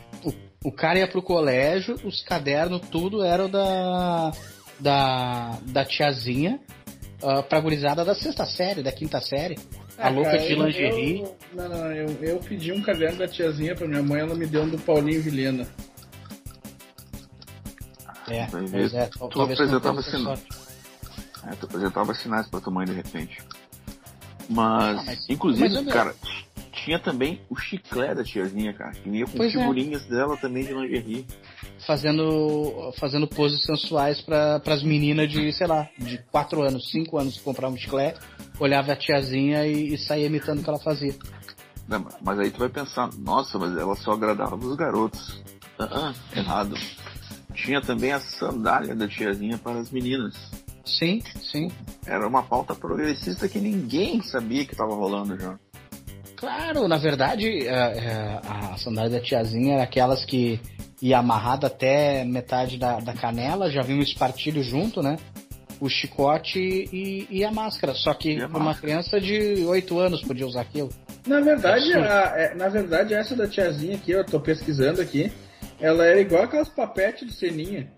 o 0.62 0.71
cara 0.71 0.99
ia 0.99 1.09
pro 1.09 1.23
colégio, 1.23 1.97
os 2.05 2.23
cadernos, 2.23 2.83
tudo 2.90 3.23
eram 3.25 3.49
da. 3.49 4.31
da. 4.79 5.59
da 5.62 5.85
tiazinha 5.85 6.61
ah, 7.23 7.43
pra 7.43 7.61
gurizada 7.61 8.05
da 8.05 8.14
sexta 8.14 8.45
série, 8.45 8.83
da 8.83 8.93
quinta 8.93 9.21
série. 9.21 9.59
A 9.98 10.09
louca 10.09 10.30
cara, 10.33 10.42
de 10.42 10.54
lingerie. 10.54 11.20
Eu, 11.22 11.37
não, 11.54 11.68
não, 11.68 11.92
eu, 11.92 12.09
eu 12.20 12.38
pedi 12.40 12.72
um 12.72 12.83
caderno 12.83 13.18
da 13.18 13.28
tiazinha 13.28 13.74
pra 13.74 13.87
minha 13.87 14.02
mãe, 14.02 14.20
ela 14.20 14.35
me 14.35 14.46
deu 14.46 14.62
um 14.62 14.68
do 14.68 14.78
Paulinho 14.78 15.22
Vilhena. 15.22 15.66
É, 18.28 18.46
pois 18.46 18.94
é, 18.94 19.07
tu 19.30 19.42
apresentava 19.42 20.00
assim, 20.00 20.22
sorte. 20.22 20.48
É, 21.46 21.54
tu 21.57 21.66
apresentava 21.66 22.14
sinais 22.14 22.48
pra 22.48 22.61
tua 22.61 22.72
mãe 22.72 22.87
de 22.87 22.92
repente. 22.94 23.42
Mas, 24.48 24.98
Ah, 24.98 25.02
mas- 25.07 25.26
inclusive, 25.28 25.83
mas, 25.83 25.92
cara, 25.92 26.14
tinha 26.72 26.98
também 26.98 27.40
o 27.50 27.57
chiclé 27.57 28.14
da 28.14 28.24
tiazinha, 28.24 28.72
cara, 28.72 28.92
que 28.92 29.09
vinha 29.09 29.26
com 29.26 29.37
Pois 29.37 29.54
é. 29.54 29.59
figurinhas 29.59 30.04
dela 30.07 30.37
também 30.38 30.64
de 30.64 30.72
lingerie. 30.72 31.26
Fazendo, 31.87 32.92
fazendo 32.99 33.27
poses 33.27 33.62
sensuais 33.62 34.20
para 34.20 34.61
as 34.66 34.83
meninas 34.83 35.31
de, 35.31 35.53
sei 35.53 35.66
lá, 35.66 35.88
de 35.99 36.18
4 36.31 36.62
anos, 36.62 36.90
5 36.90 37.18
anos 37.18 37.37
que 37.37 37.42
compravam 37.42 37.77
um 37.77 37.79
chiclete, 37.79 38.18
olhava 38.59 38.92
a 38.92 38.97
tiazinha 38.97 39.66
e, 39.66 39.94
e 39.94 39.99
saía 39.99 40.27
imitando 40.27 40.61
o 40.61 40.62
que 40.62 40.70
ela 40.70 40.79
fazia. 40.79 41.14
Né, 41.88 42.03
Mas 42.23 42.38
aí 42.38 42.51
tu 42.51 42.59
vai 42.59 42.68
pensar, 42.68 43.11
nossa, 43.18 43.59
mas 43.59 43.77
ela 43.77 43.94
só 43.97 44.12
agradava 44.12 44.57
os 44.57 44.77
garotos. 44.77 45.42
Ah, 45.79 45.88
ah, 45.92 46.14
errado. 46.38 46.75
Tinha 47.55 47.81
também 47.81 48.12
a 48.12 48.20
sandália 48.20 48.94
da 48.94 49.07
tiazinha 49.07 49.59
para 49.59 49.79
as 49.79 49.90
meninas. 49.90 50.35
Sim, 50.85 51.23
sim. 51.51 51.70
Era 52.07 52.27
uma 52.27 52.42
pauta 52.42 52.75
progressista 52.75 53.49
que 53.49 53.59
ninguém 53.59 54.23
sabia 54.23 54.64
que 54.64 54.77
tava 54.77 54.94
rolando 54.94 55.38
já. 55.38 55.59
Claro, 56.37 56.87
na 56.87 56.99
verdade, 56.99 57.66
a, 57.68 58.73
a 58.73 58.77
sandália 58.77 59.11
da 59.11 59.20
tiazinha 59.20 59.75
era 59.75 59.85
aquelas 59.85 60.25
que 60.25 60.61
ia 61.00 61.18
amarrada 61.18 61.66
até 61.66 62.24
metade 62.24 62.78
da, 62.78 63.00
da 63.00 63.12
canela, 63.12 63.70
já 63.70 63.83
vinha 63.83 63.98
um 63.98 64.02
espartilho 64.02 64.62
junto, 64.62 65.02
né? 65.02 65.16
O 65.80 65.88
chicote 65.88 66.59
e, 66.59 67.26
e 67.30 67.44
a 67.44 67.50
máscara. 67.50 67.94
Só 67.94 68.14
que 68.14 68.37
uma 68.44 68.59
máscara. 68.59 68.80
criança 68.80 69.20
de 69.20 69.64
8 69.64 69.98
anos 69.98 70.22
podia 70.22 70.46
usar 70.46 70.62
aquilo. 70.62 70.90
Na 71.26 71.40
verdade, 71.40 71.92
a, 71.94 72.33
é, 72.37 72.54
na 72.54 72.68
verdade, 72.68 73.14
essa 73.14 73.35
da 73.35 73.46
tiazinha 73.46 73.96
aqui, 73.96 74.12
eu 74.12 74.24
tô 74.24 74.38
pesquisando 74.38 75.00
aqui, 75.00 75.33
ela 75.80 76.04
era 76.07 76.20
igual 76.20 76.44
aquelas 76.44 76.68
papetes 76.68 77.26
de 77.26 77.35
ceninha. 77.35 77.90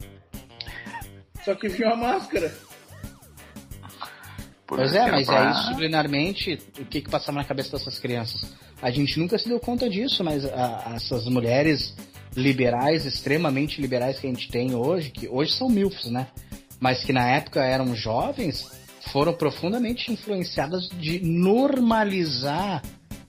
Só 1.44 1.54
que 1.54 1.68
vinha 1.68 1.88
uma 1.88 2.12
máscara. 2.12 2.52
Pois 4.66 4.92
é, 4.94 5.11
mas 5.11 5.26
pra... 5.26 5.48
aí 5.48 5.54
subliminarmente, 5.68 6.59
o 6.78 6.85
que 6.85 7.00
que 7.00 7.11
passava 7.11 7.38
na 7.38 7.44
cabeça 7.44 7.76
dessas 7.76 7.98
crianças? 7.98 8.52
A 8.82 8.90
gente 8.90 9.18
nunca 9.18 9.38
se 9.38 9.48
deu 9.48 9.61
conta 9.61 9.88
disso, 9.88 10.24
mas 10.24 10.44
a, 10.44 10.94
essas 10.96 11.24
mulheres 11.26 11.94
liberais, 12.37 13.07
extremamente 13.07 13.81
liberais 13.81 14.18
que 14.18 14.27
a 14.27 14.31
gente 14.31 14.49
tem 14.49 14.75
hoje, 14.75 15.11
que 15.11 15.27
hoje 15.27 15.53
são 15.53 15.68
milfs, 15.68 16.11
né? 16.11 16.27
Mas 16.79 17.03
que 17.03 17.12
na 17.12 17.27
época 17.29 17.64
eram 17.64 17.96
jovens, 17.96 18.70
foram 19.11 19.33
profundamente 19.33 20.12
influenciadas 20.12 20.88
de 20.90 21.20
normalizar 21.20 22.83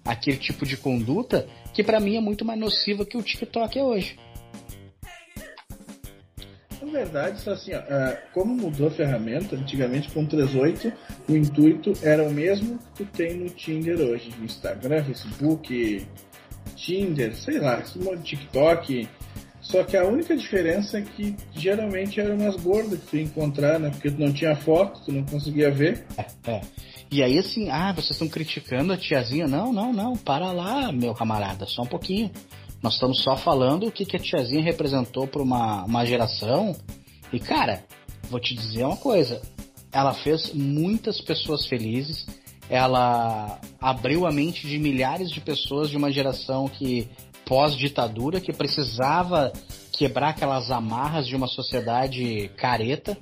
aquele 0.04 0.38
tipo 0.38 0.66
de 0.66 0.76
conduta 0.76 1.48
que 1.74 1.84
para 1.84 2.00
mim 2.00 2.18
é 2.18 2.22
muito 2.22 2.44
mais 2.44 2.60
nociva 2.60 3.06
que 3.06 3.18
o 3.18 3.24
TikTok 3.24 3.78
é 3.78 3.84
hoje. 3.84 4.18
Na 6.82 6.92
verdade, 6.92 7.42
só 7.42 7.52
assim, 7.52 7.74
ó, 7.74 7.80
uh, 7.80 8.18
como 8.34 8.56
mudou 8.56 8.88
a 8.88 8.92
ferramenta, 8.92 9.56
antigamente 9.56 10.10
com 10.10 10.24
o 10.24 10.28
38, 10.28 10.94
o 11.28 11.36
intuito 11.36 11.92
era 12.02 12.24
o 12.24 12.32
mesmo 12.32 12.80
que 12.96 13.04
tem 13.04 13.36
no 13.36 13.50
Tinder 13.50 14.00
hoje. 14.00 14.34
Instagram, 14.42 15.04
Facebook, 15.04 16.08
Tinder, 16.78 17.36
sei 17.36 17.60
lá, 17.60 17.82
TikTok. 18.24 19.10
Só 19.60 19.84
que 19.84 19.98
a 19.98 20.06
única 20.06 20.38
diferença 20.38 21.00
é 21.00 21.02
que 21.02 21.36
geralmente 21.54 22.22
eram 22.22 22.38
umas 22.38 22.56
gordas 22.56 23.00
que 23.00 23.08
tu 23.08 23.18
ia 23.18 23.24
encontrar, 23.24 23.80
né? 23.80 23.90
Porque 23.90 24.10
tu 24.10 24.20
não 24.20 24.32
tinha 24.32 24.56
foto, 24.56 25.02
tu 25.04 25.12
não 25.12 25.24
conseguia 25.26 25.70
ver. 25.70 26.06
É, 26.18 26.26
é. 26.52 26.62
E 27.12 27.24
aí 27.24 27.38
assim, 27.38 27.70
ah, 27.70 27.92
vocês 27.92 28.12
estão 28.12 28.28
criticando 28.28 28.94
a 28.94 28.98
tiazinha? 28.98 29.48
Não, 29.48 29.74
não, 29.74 29.92
não, 29.92 30.16
para 30.16 30.52
lá, 30.52 30.92
meu 30.92 31.14
camarada, 31.14 31.66
só 31.66 31.82
um 31.82 31.88
pouquinho. 31.88 32.32
Nós 32.82 32.94
estamos 32.94 33.24
só 33.24 33.36
falando 33.36 33.88
o 33.88 33.92
que, 33.92 34.06
que 34.06 34.16
a 34.16 34.20
tiazinha 34.20 34.64
representou 34.64 35.28
para 35.28 35.42
uma, 35.42 35.84
uma 35.84 36.06
geração. 36.06 36.76
E 37.34 37.40
cara, 37.40 37.84
vou 38.30 38.40
te 38.40 38.54
dizer 38.56 38.86
uma 38.86 38.98
coisa: 38.98 39.42
ela 39.92 40.14
fez 40.14 40.54
muitas 40.54 41.20
pessoas 41.20 41.66
felizes. 41.66 42.26
Ela 42.70 43.60
abriu 43.80 44.26
a 44.28 44.32
mente 44.32 44.68
de 44.68 44.78
milhares 44.78 45.32
de 45.32 45.40
pessoas 45.40 45.90
de 45.90 45.98
uma 45.98 46.12
geração 46.12 46.68
que 46.68 47.10
pós-ditadura 47.46 48.42
que 48.42 48.52
precisava 48.52 49.54
quebrar 49.94 50.30
aquelas 50.30 50.70
amarras 50.70 51.26
de 51.28 51.36
uma 51.36 51.48
sociedade 51.48 52.52
careta. 52.58 53.18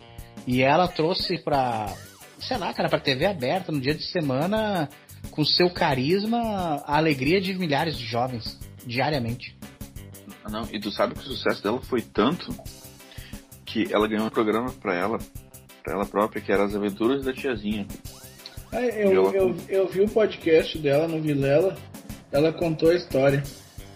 E 0.47 0.62
ela 0.62 0.88
trouxe 0.88 1.38
para, 1.38 1.93
sei 2.39 2.58
lá, 2.58 2.73
cara, 2.73 2.89
para 2.89 2.99
TV 2.99 3.25
aberta 3.25 3.71
no 3.71 3.79
dia 3.79 3.93
de 3.93 4.03
semana 4.03 4.89
com 5.31 5.43
seu 5.43 5.69
carisma 5.69 6.84
a 6.86 6.97
alegria 6.97 7.39
de 7.39 7.53
milhares 7.53 7.97
de 7.97 8.05
jovens 8.05 8.60
diariamente. 8.86 9.58
Não, 10.49 10.67
e 10.71 10.79
tu 10.79 10.91
sabe 10.91 11.15
que 11.15 11.21
o 11.21 11.23
sucesso 11.23 11.63
dela 11.63 11.81
foi 11.81 12.01
tanto 12.01 12.55
que 13.65 13.91
ela 13.91 14.08
ganhou 14.08 14.27
um 14.27 14.29
programa 14.29 14.71
para 14.71 14.93
ela, 14.93 15.17
para 15.84 15.95
ela 15.95 16.05
própria, 16.05 16.41
que 16.41 16.51
era 16.51 16.63
As 16.63 16.75
Aventuras 16.75 17.25
da 17.25 17.34
Tiazinha. 17.34 17.88
Ah, 18.75 18.81
eu, 18.81 19.11
ela... 19.11 19.35
eu, 19.35 19.55
eu 19.69 19.88
vi 19.88 20.01
o 20.01 20.09
podcast 20.09 20.77
dela 20.77 21.07
no 21.07 21.21
Vilela, 21.21 21.77
ela 22.31 22.51
contou 22.51 22.89
a 22.89 22.95
história. 22.95 23.41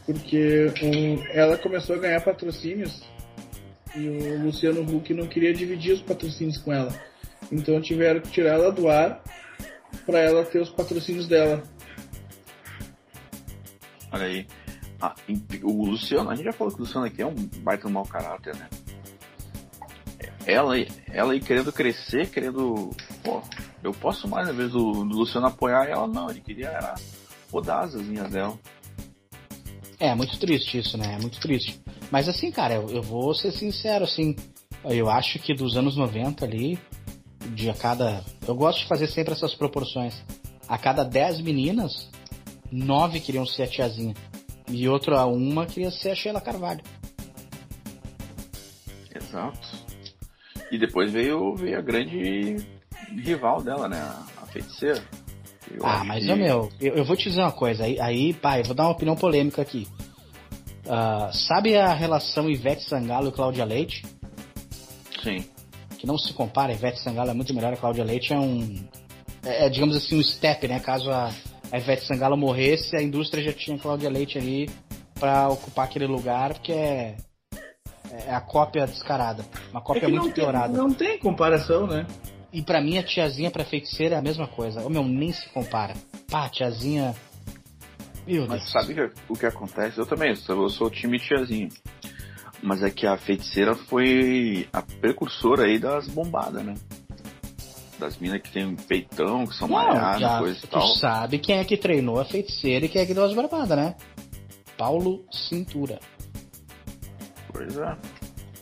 Porque 0.05 0.73
um, 0.81 1.23
ela 1.31 1.55
começou 1.57 1.95
a 1.95 1.99
ganhar 1.99 2.21
patrocínios 2.21 3.03
e 3.95 4.07
o 4.07 4.43
Luciano 4.43 4.81
Huck 4.81 5.13
não 5.13 5.27
queria 5.27 5.53
dividir 5.53 5.93
os 5.93 6.01
patrocínios 6.01 6.57
com 6.57 6.73
ela. 6.73 6.91
Então 7.51 7.79
tiveram 7.79 8.19
que 8.21 8.31
tirar 8.31 8.53
ela 8.53 8.71
do 8.71 8.89
ar 8.89 9.21
para 10.05 10.19
ela 10.19 10.43
ter 10.45 10.61
os 10.61 10.69
patrocínios 10.69 11.27
dela. 11.27 11.61
Olha 14.11 14.25
aí. 14.25 14.47
Ah, 15.01 15.13
o 15.61 15.85
Luciano, 15.85 16.29
a 16.29 16.35
gente 16.35 16.45
já 16.45 16.53
falou 16.53 16.73
que 16.73 16.79
o 16.79 16.85
Luciano 16.85 17.05
aqui 17.05 17.21
é 17.21 17.25
um 17.25 17.35
baita 17.61 17.87
mau 17.87 18.05
caráter, 18.05 18.55
né? 18.55 18.67
Ela, 20.45 20.73
ela 21.11 21.33
aí 21.33 21.39
querendo 21.39 21.71
crescer, 21.71 22.29
querendo. 22.29 22.89
Pô, 23.23 23.41
eu 23.83 23.91
posso 23.91 24.27
mais, 24.27 24.49
às 24.49 24.55
vezes, 24.55 24.73
do, 24.73 24.91
do 25.05 25.17
Luciano 25.17 25.47
apoiar 25.47 25.85
ela, 25.85 26.07
não. 26.07 26.29
Ele 26.29 26.41
queria 26.41 26.67
era, 26.67 26.95
rodar 27.51 27.83
as 27.83 27.95
asinhas 27.95 28.29
dela. 28.31 28.57
É, 29.99 30.13
muito 30.15 30.39
triste 30.39 30.77
isso, 30.77 30.97
né? 30.97 31.15
É 31.15 31.21
muito 31.21 31.39
triste. 31.39 31.81
Mas 32.11 32.27
assim, 32.27 32.51
cara, 32.51 32.75
eu, 32.75 32.89
eu 32.89 33.01
vou 33.01 33.33
ser 33.33 33.51
sincero, 33.51 34.05
assim. 34.05 34.35
Eu 34.85 35.09
acho 35.09 35.39
que 35.39 35.53
dos 35.53 35.75
anos 35.75 35.97
90 35.97 36.45
ali, 36.45 36.79
de 37.53 37.69
a 37.69 37.73
cada. 37.73 38.23
Eu 38.47 38.55
gosto 38.55 38.79
de 38.79 38.87
fazer 38.87 39.07
sempre 39.07 39.33
essas 39.33 39.53
proporções. 39.53 40.15
A 40.67 40.77
cada 40.77 41.03
10 41.03 41.41
meninas, 41.41 42.09
9 42.71 43.19
queriam 43.19 43.45
ser 43.45 43.63
a 43.63 43.67
tiazinha. 43.67 44.13
E 44.69 44.87
outra 44.87 45.25
uma 45.25 45.65
queria 45.65 45.91
ser 45.91 46.11
a 46.11 46.15
Sheila 46.15 46.39
Carvalho. 46.39 46.83
Exato. 49.13 49.67
E 50.71 50.77
depois 50.77 51.11
veio, 51.11 51.55
veio 51.55 51.77
a 51.77 51.81
grande 51.81 52.57
rival 53.17 53.61
dela, 53.61 53.87
né? 53.87 53.99
A 54.41 54.45
feiticeira. 54.45 55.01
Eu 55.71 55.85
ah, 55.85 56.03
mas, 56.03 56.25
que... 56.25 56.35
meu, 56.35 56.71
eu, 56.79 56.95
eu, 56.95 57.05
vou 57.05 57.15
te 57.15 57.29
dizer 57.29 57.41
uma 57.41 57.51
coisa. 57.51 57.83
Aí, 57.83 57.99
aí 57.99 58.33
pai, 58.33 58.63
vou 58.63 58.75
dar 58.75 58.83
uma 58.83 58.91
opinião 58.91 59.15
polêmica 59.15 59.61
aqui. 59.61 59.87
Uh, 60.85 61.31
sabe 61.31 61.77
a 61.77 61.93
relação 61.93 62.49
Ivete 62.49 62.83
Sangalo 62.83 63.29
e 63.29 63.31
Cláudia 63.31 63.63
Leite? 63.65 64.03
Sim. 65.23 65.45
Que 65.97 66.07
não 66.07 66.17
se 66.17 66.33
compara, 66.33 66.73
Ivete 66.73 66.99
Sangalo 66.99 67.29
é 67.29 67.33
muito 67.33 67.53
melhor, 67.53 67.73
a 67.73 67.77
Cláudia 67.77 68.03
Leite 68.03 68.33
é 68.33 68.39
um. 68.39 68.87
É, 69.43 69.65
é 69.65 69.69
digamos 69.69 69.95
assim, 69.95 70.17
um 70.17 70.23
step, 70.23 70.67
né? 70.67 70.79
Caso 70.79 71.11
a, 71.11 71.31
a 71.71 71.77
Ivete 71.77 72.05
Sangalo 72.05 72.35
morresse, 72.35 72.95
a 72.95 73.01
indústria 73.03 73.43
já 73.43 73.53
tinha 73.53 73.77
Cláudia 73.77 74.09
Leite 74.09 74.37
ali 74.37 74.69
para 75.19 75.49
ocupar 75.49 75.85
aquele 75.85 76.07
lugar, 76.07 76.53
porque 76.53 76.71
é, 76.71 77.17
é 78.25 78.33
a 78.33 78.41
cópia 78.41 78.87
descarada. 78.87 79.45
Uma 79.69 79.81
cópia 79.81 80.05
é 80.05 80.09
muito 80.09 80.33
piorada. 80.33 80.75
não 80.75 80.91
tem 80.91 81.19
comparação, 81.19 81.85
né? 81.85 82.07
E 82.51 82.61
para 82.61 82.81
mim 82.81 82.97
a 82.97 83.03
tiazinha 83.03 83.51
pra 83.51 83.63
feiticeira 83.63 84.15
é 84.15 84.17
a 84.17 84.21
mesma 84.21 84.47
coisa. 84.47 84.81
O 84.81 84.89
meu, 84.89 85.03
nem 85.03 85.31
se 85.31 85.47
compara. 85.49 85.93
Pá, 86.29 86.49
tiazinha. 86.49 87.15
Meu 88.25 88.47
Mas 88.47 88.61
Deus. 88.61 88.71
sabe 88.71 89.11
o 89.27 89.35
que 89.35 89.45
acontece? 89.45 89.97
Eu 89.97 90.05
também, 90.05 90.29
eu 90.29 90.69
sou 90.69 90.87
o 90.87 90.89
time 90.89 91.19
tiazinha. 91.19 91.69
Mas 92.61 92.83
é 92.83 92.89
que 92.89 93.07
a 93.07 93.17
feiticeira 93.17 93.75
foi 93.75 94.67
a 94.73 94.81
precursora 94.81 95.63
aí 95.63 95.79
das 95.79 96.07
bombadas, 96.07 96.63
né? 96.63 96.73
das 97.99 98.17
minas 98.17 98.41
que 98.41 98.51
tem 98.51 98.65
um 98.65 98.75
peitão, 98.75 99.45
que 99.45 99.53
são 99.55 99.67
malhadas, 99.67 100.39
coisa 100.39 100.59
e 100.63 100.67
tal. 100.67 100.81
Tu 100.81 100.99
sabe 100.99 101.37
quem 101.37 101.57
é 101.57 101.65
que 101.65 101.77
treinou 101.77 102.19
a 102.19 102.25
feiticeira 102.25 102.85
e 102.85 102.89
quem 102.89 103.01
é 103.01 103.05
que 103.05 103.13
deu 103.13 103.25
as 103.25 103.33
barbadas, 103.33 103.77
né? 103.77 103.95
Paulo 104.77 105.25
Cintura. 105.31 105.99
Pois 107.51 107.77
é. 107.77 107.97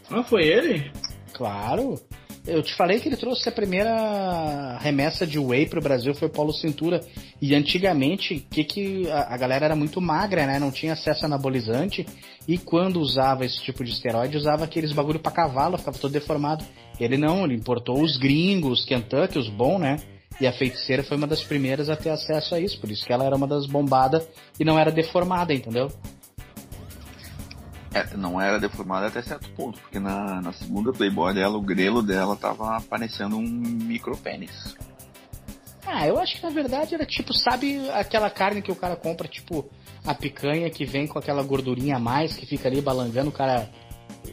Não 0.09 0.23
foi 0.23 0.43
ele? 0.43 0.91
Claro. 1.33 1.99
Eu 2.47 2.63
te 2.63 2.73
falei 2.75 3.01
que 3.01 3.09
ele 3.09 3.17
trouxe 3.17 3.49
a 3.49 3.51
primeira 3.51 4.77
remessa 4.77 5.27
de 5.27 5.37
whey 5.37 5.65
pro 5.65 5.81
Brasil 5.81 6.15
foi 6.15 6.29
o 6.29 6.31
Paulo 6.31 6.53
Cintura. 6.53 7.01
E 7.41 7.53
antigamente, 7.53 8.39
que 8.49 8.63
que 8.63 9.11
a, 9.11 9.33
a, 9.33 9.37
galera 9.37 9.65
era 9.65 9.75
muito 9.75 9.99
magra, 9.99 10.45
né? 10.47 10.57
Não 10.57 10.71
tinha 10.71 10.93
acesso 10.93 11.25
a 11.25 11.27
anabolizante. 11.27 12.05
E 12.47 12.57
quando 12.57 13.01
usava 13.01 13.45
esse 13.45 13.61
tipo 13.61 13.83
de 13.83 13.91
esteroide, 13.91 14.37
usava 14.37 14.63
aqueles 14.63 14.93
bagulho 14.93 15.19
para 15.19 15.33
cavalo, 15.33 15.77
ficava 15.77 15.97
todo 15.97 16.13
deformado. 16.13 16.63
Ele 16.97 17.17
não, 17.17 17.43
ele 17.43 17.53
importou 17.53 18.01
os 18.01 18.15
gringos, 18.15 18.85
Kentucky, 18.85 19.37
os 19.37 19.49
bons, 19.49 19.79
né? 19.79 19.97
E 20.39 20.47
a 20.47 20.53
feiticeira 20.53 21.03
foi 21.03 21.17
uma 21.17 21.27
das 21.27 21.43
primeiras 21.43 21.89
a 21.89 21.97
ter 21.97 22.11
acesso 22.11 22.55
a 22.55 22.59
isso. 22.61 22.79
Por 22.79 22.89
isso 22.89 23.05
que 23.05 23.11
ela 23.11 23.25
era 23.25 23.35
uma 23.35 23.47
das 23.47 23.65
bombadas 23.65 24.25
e 24.57 24.63
não 24.63 24.79
era 24.79 24.89
deformada, 24.89 25.53
entendeu? 25.53 25.91
É, 27.97 28.15
não 28.15 28.39
era 28.39 28.59
deformada 28.59 29.07
até 29.07 29.21
certo 29.21 29.49
ponto, 29.51 29.79
porque 29.79 29.99
na, 29.99 30.41
na 30.41 30.53
segunda 30.53 30.91
Playboy 30.91 31.33
dela, 31.33 31.57
o 31.57 31.61
grelo 31.61 32.03
dela 32.03 32.35
tava 32.35 32.77
aparecendo 32.77 33.37
um 33.37 33.41
micro 33.41 34.15
pênis. 34.17 34.75
Ah, 35.85 36.05
eu 36.05 36.19
acho 36.19 36.35
que 36.35 36.43
na 36.43 36.49
verdade 36.49 36.93
era 36.93 37.05
tipo, 37.05 37.33
sabe 37.33 37.89
aquela 37.91 38.29
carne 38.29 38.61
que 38.61 38.71
o 38.71 38.75
cara 38.75 38.95
compra, 38.95 39.27
tipo, 39.27 39.69
a 40.05 40.13
picanha 40.13 40.69
que 40.69 40.85
vem 40.85 41.07
com 41.07 41.17
aquela 41.17 41.41
gordurinha 41.41 41.95
a 41.95 41.99
mais, 41.99 42.35
que 42.35 42.45
fica 42.45 42.67
ali 42.67 42.81
balangando 42.81 43.29
o 43.29 43.33
cara. 43.33 43.69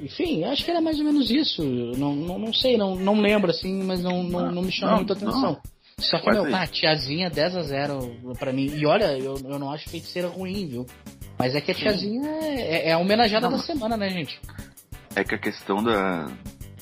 Enfim, 0.03 0.45
acho 0.45 0.65
que 0.65 0.71
era 0.71 0.81
mais 0.81 0.99
ou 0.99 1.05
menos 1.05 1.31
isso. 1.31 1.62
Não, 1.62 2.15
não, 2.15 2.39
não 2.39 2.53
sei, 2.53 2.77
não, 2.77 2.97
não 2.97 3.21
lembro 3.21 3.51
assim, 3.51 3.83
mas 3.85 4.03
não, 4.03 4.23
não, 4.25 4.51
não 4.51 4.62
me 4.62 4.73
chamou 4.73 4.97
muita 4.97 5.12
atenção. 5.12 5.59
Só 5.99 6.19
que, 6.19 6.29
meu, 6.29 6.51
pá, 6.51 6.67
tiazinha 6.67 7.31
10 7.31 7.57
a 7.57 7.62
0 7.62 8.17
pra 8.37 8.53
mim. 8.53 8.67
E 8.75 8.85
olha, 8.85 9.17
eu, 9.17 9.37
eu 9.45 9.59
não 9.59 9.71
acho 9.71 9.89
feiticeira 9.89 10.29
ruim, 10.29 10.67
viu? 10.67 10.87
Mas 11.39 11.55
é 11.55 11.61
que 11.61 11.70
a 11.70 11.74
tiazinha 11.74 12.28
é, 12.30 12.89
é 12.91 12.93
a 12.93 12.99
homenageada 12.99 13.49
não, 13.51 13.57
da 13.59 13.62
semana, 13.62 13.97
né, 13.97 14.09
gente? 14.11 14.41
É 15.16 15.24
que 15.24 15.35
a 15.35 15.39
questão 15.39 15.82
da, 15.82 16.28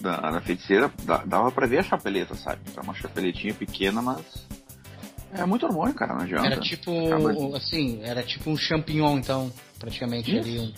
da, 0.01 0.31
da 0.31 0.41
feiticeira 0.41 0.91
dava 1.27 1.51
pra 1.51 1.67
ver 1.67 1.79
a 1.79 1.83
chapeleta, 1.83 2.35
sabe? 2.35 2.61
É 2.77 2.81
uma 2.81 2.95
chapeletinha 2.95 3.55
pequena, 3.55 4.01
mas 4.03 4.23
É 5.33 5.45
muito 5.47 5.65
hormônio, 5.67 5.95
cara, 5.95 6.15
não 6.15 6.23
adianta. 6.23 6.47
Era 6.47 6.61
tipo, 6.61 7.07
Acaba- 7.07 7.57
assim, 7.57 8.01
era 8.03 8.23
tipo 8.23 8.51
um 8.51 8.57
champignon, 8.57 9.19
então, 9.19 9.51
praticamente 9.79 10.31
Isso. 10.31 10.49
ali. 10.49 10.59
Um... 10.61 10.73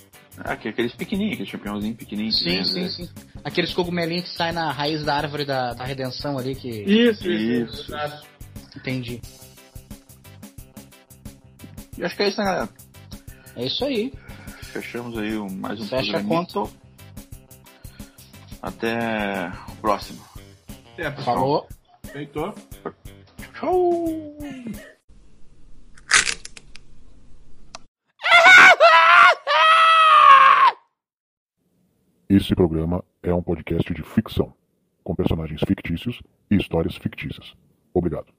É, 0.44 0.52
aquele- 0.52 0.72
aqueles 0.72 0.92
pequenininhos, 0.94 1.34
aqueles 1.34 1.50
champignõozinhos 1.52 1.96
pequenininhos. 1.96 2.38
Sim, 2.40 2.56
né, 2.58 2.64
sim, 2.64 2.80
né? 2.82 2.88
sim. 2.88 3.08
Aqueles 3.44 3.72
cogumelinhos 3.72 4.28
que 4.30 4.36
saem 4.36 4.52
na 4.52 4.70
raiz 4.72 5.04
da 5.04 5.14
árvore 5.16 5.44
da, 5.44 5.74
da 5.74 5.84
redenção 5.84 6.36
ali, 6.38 6.54
que 6.56 6.68
Isso, 6.68 7.28
isso. 7.30 7.92
Isso. 7.92 7.92
entendi. 8.76 9.20
E 11.96 12.04
acho 12.04 12.16
que 12.16 12.22
é 12.24 12.28
isso, 12.28 12.38
né, 12.40 12.44
galera? 12.46 12.68
É 13.56 13.66
isso 13.66 13.84
aí. 13.84 14.12
Fechamos 14.72 15.16
aí 15.16 15.32
mais 15.52 15.80
um 15.80 15.86
Fecha 15.86 16.16
a 16.16 16.20
programito. 16.20 16.70
Até 18.60 19.52
o 19.68 19.76
próximo. 19.76 20.24
É, 20.98 21.10
pessoal. 21.10 21.36
Falou. 21.36 21.68
Feitou. 22.04 22.54
Tchau! 23.54 24.36
Esse 32.28 32.54
programa 32.56 33.04
é 33.22 33.32
um 33.32 33.42
podcast 33.42 33.94
de 33.94 34.02
ficção, 34.02 34.52
com 35.04 35.14
personagens 35.14 35.60
fictícios 35.66 36.20
e 36.50 36.56
histórias 36.56 36.96
fictícias. 36.96 37.54
Obrigado. 37.92 38.32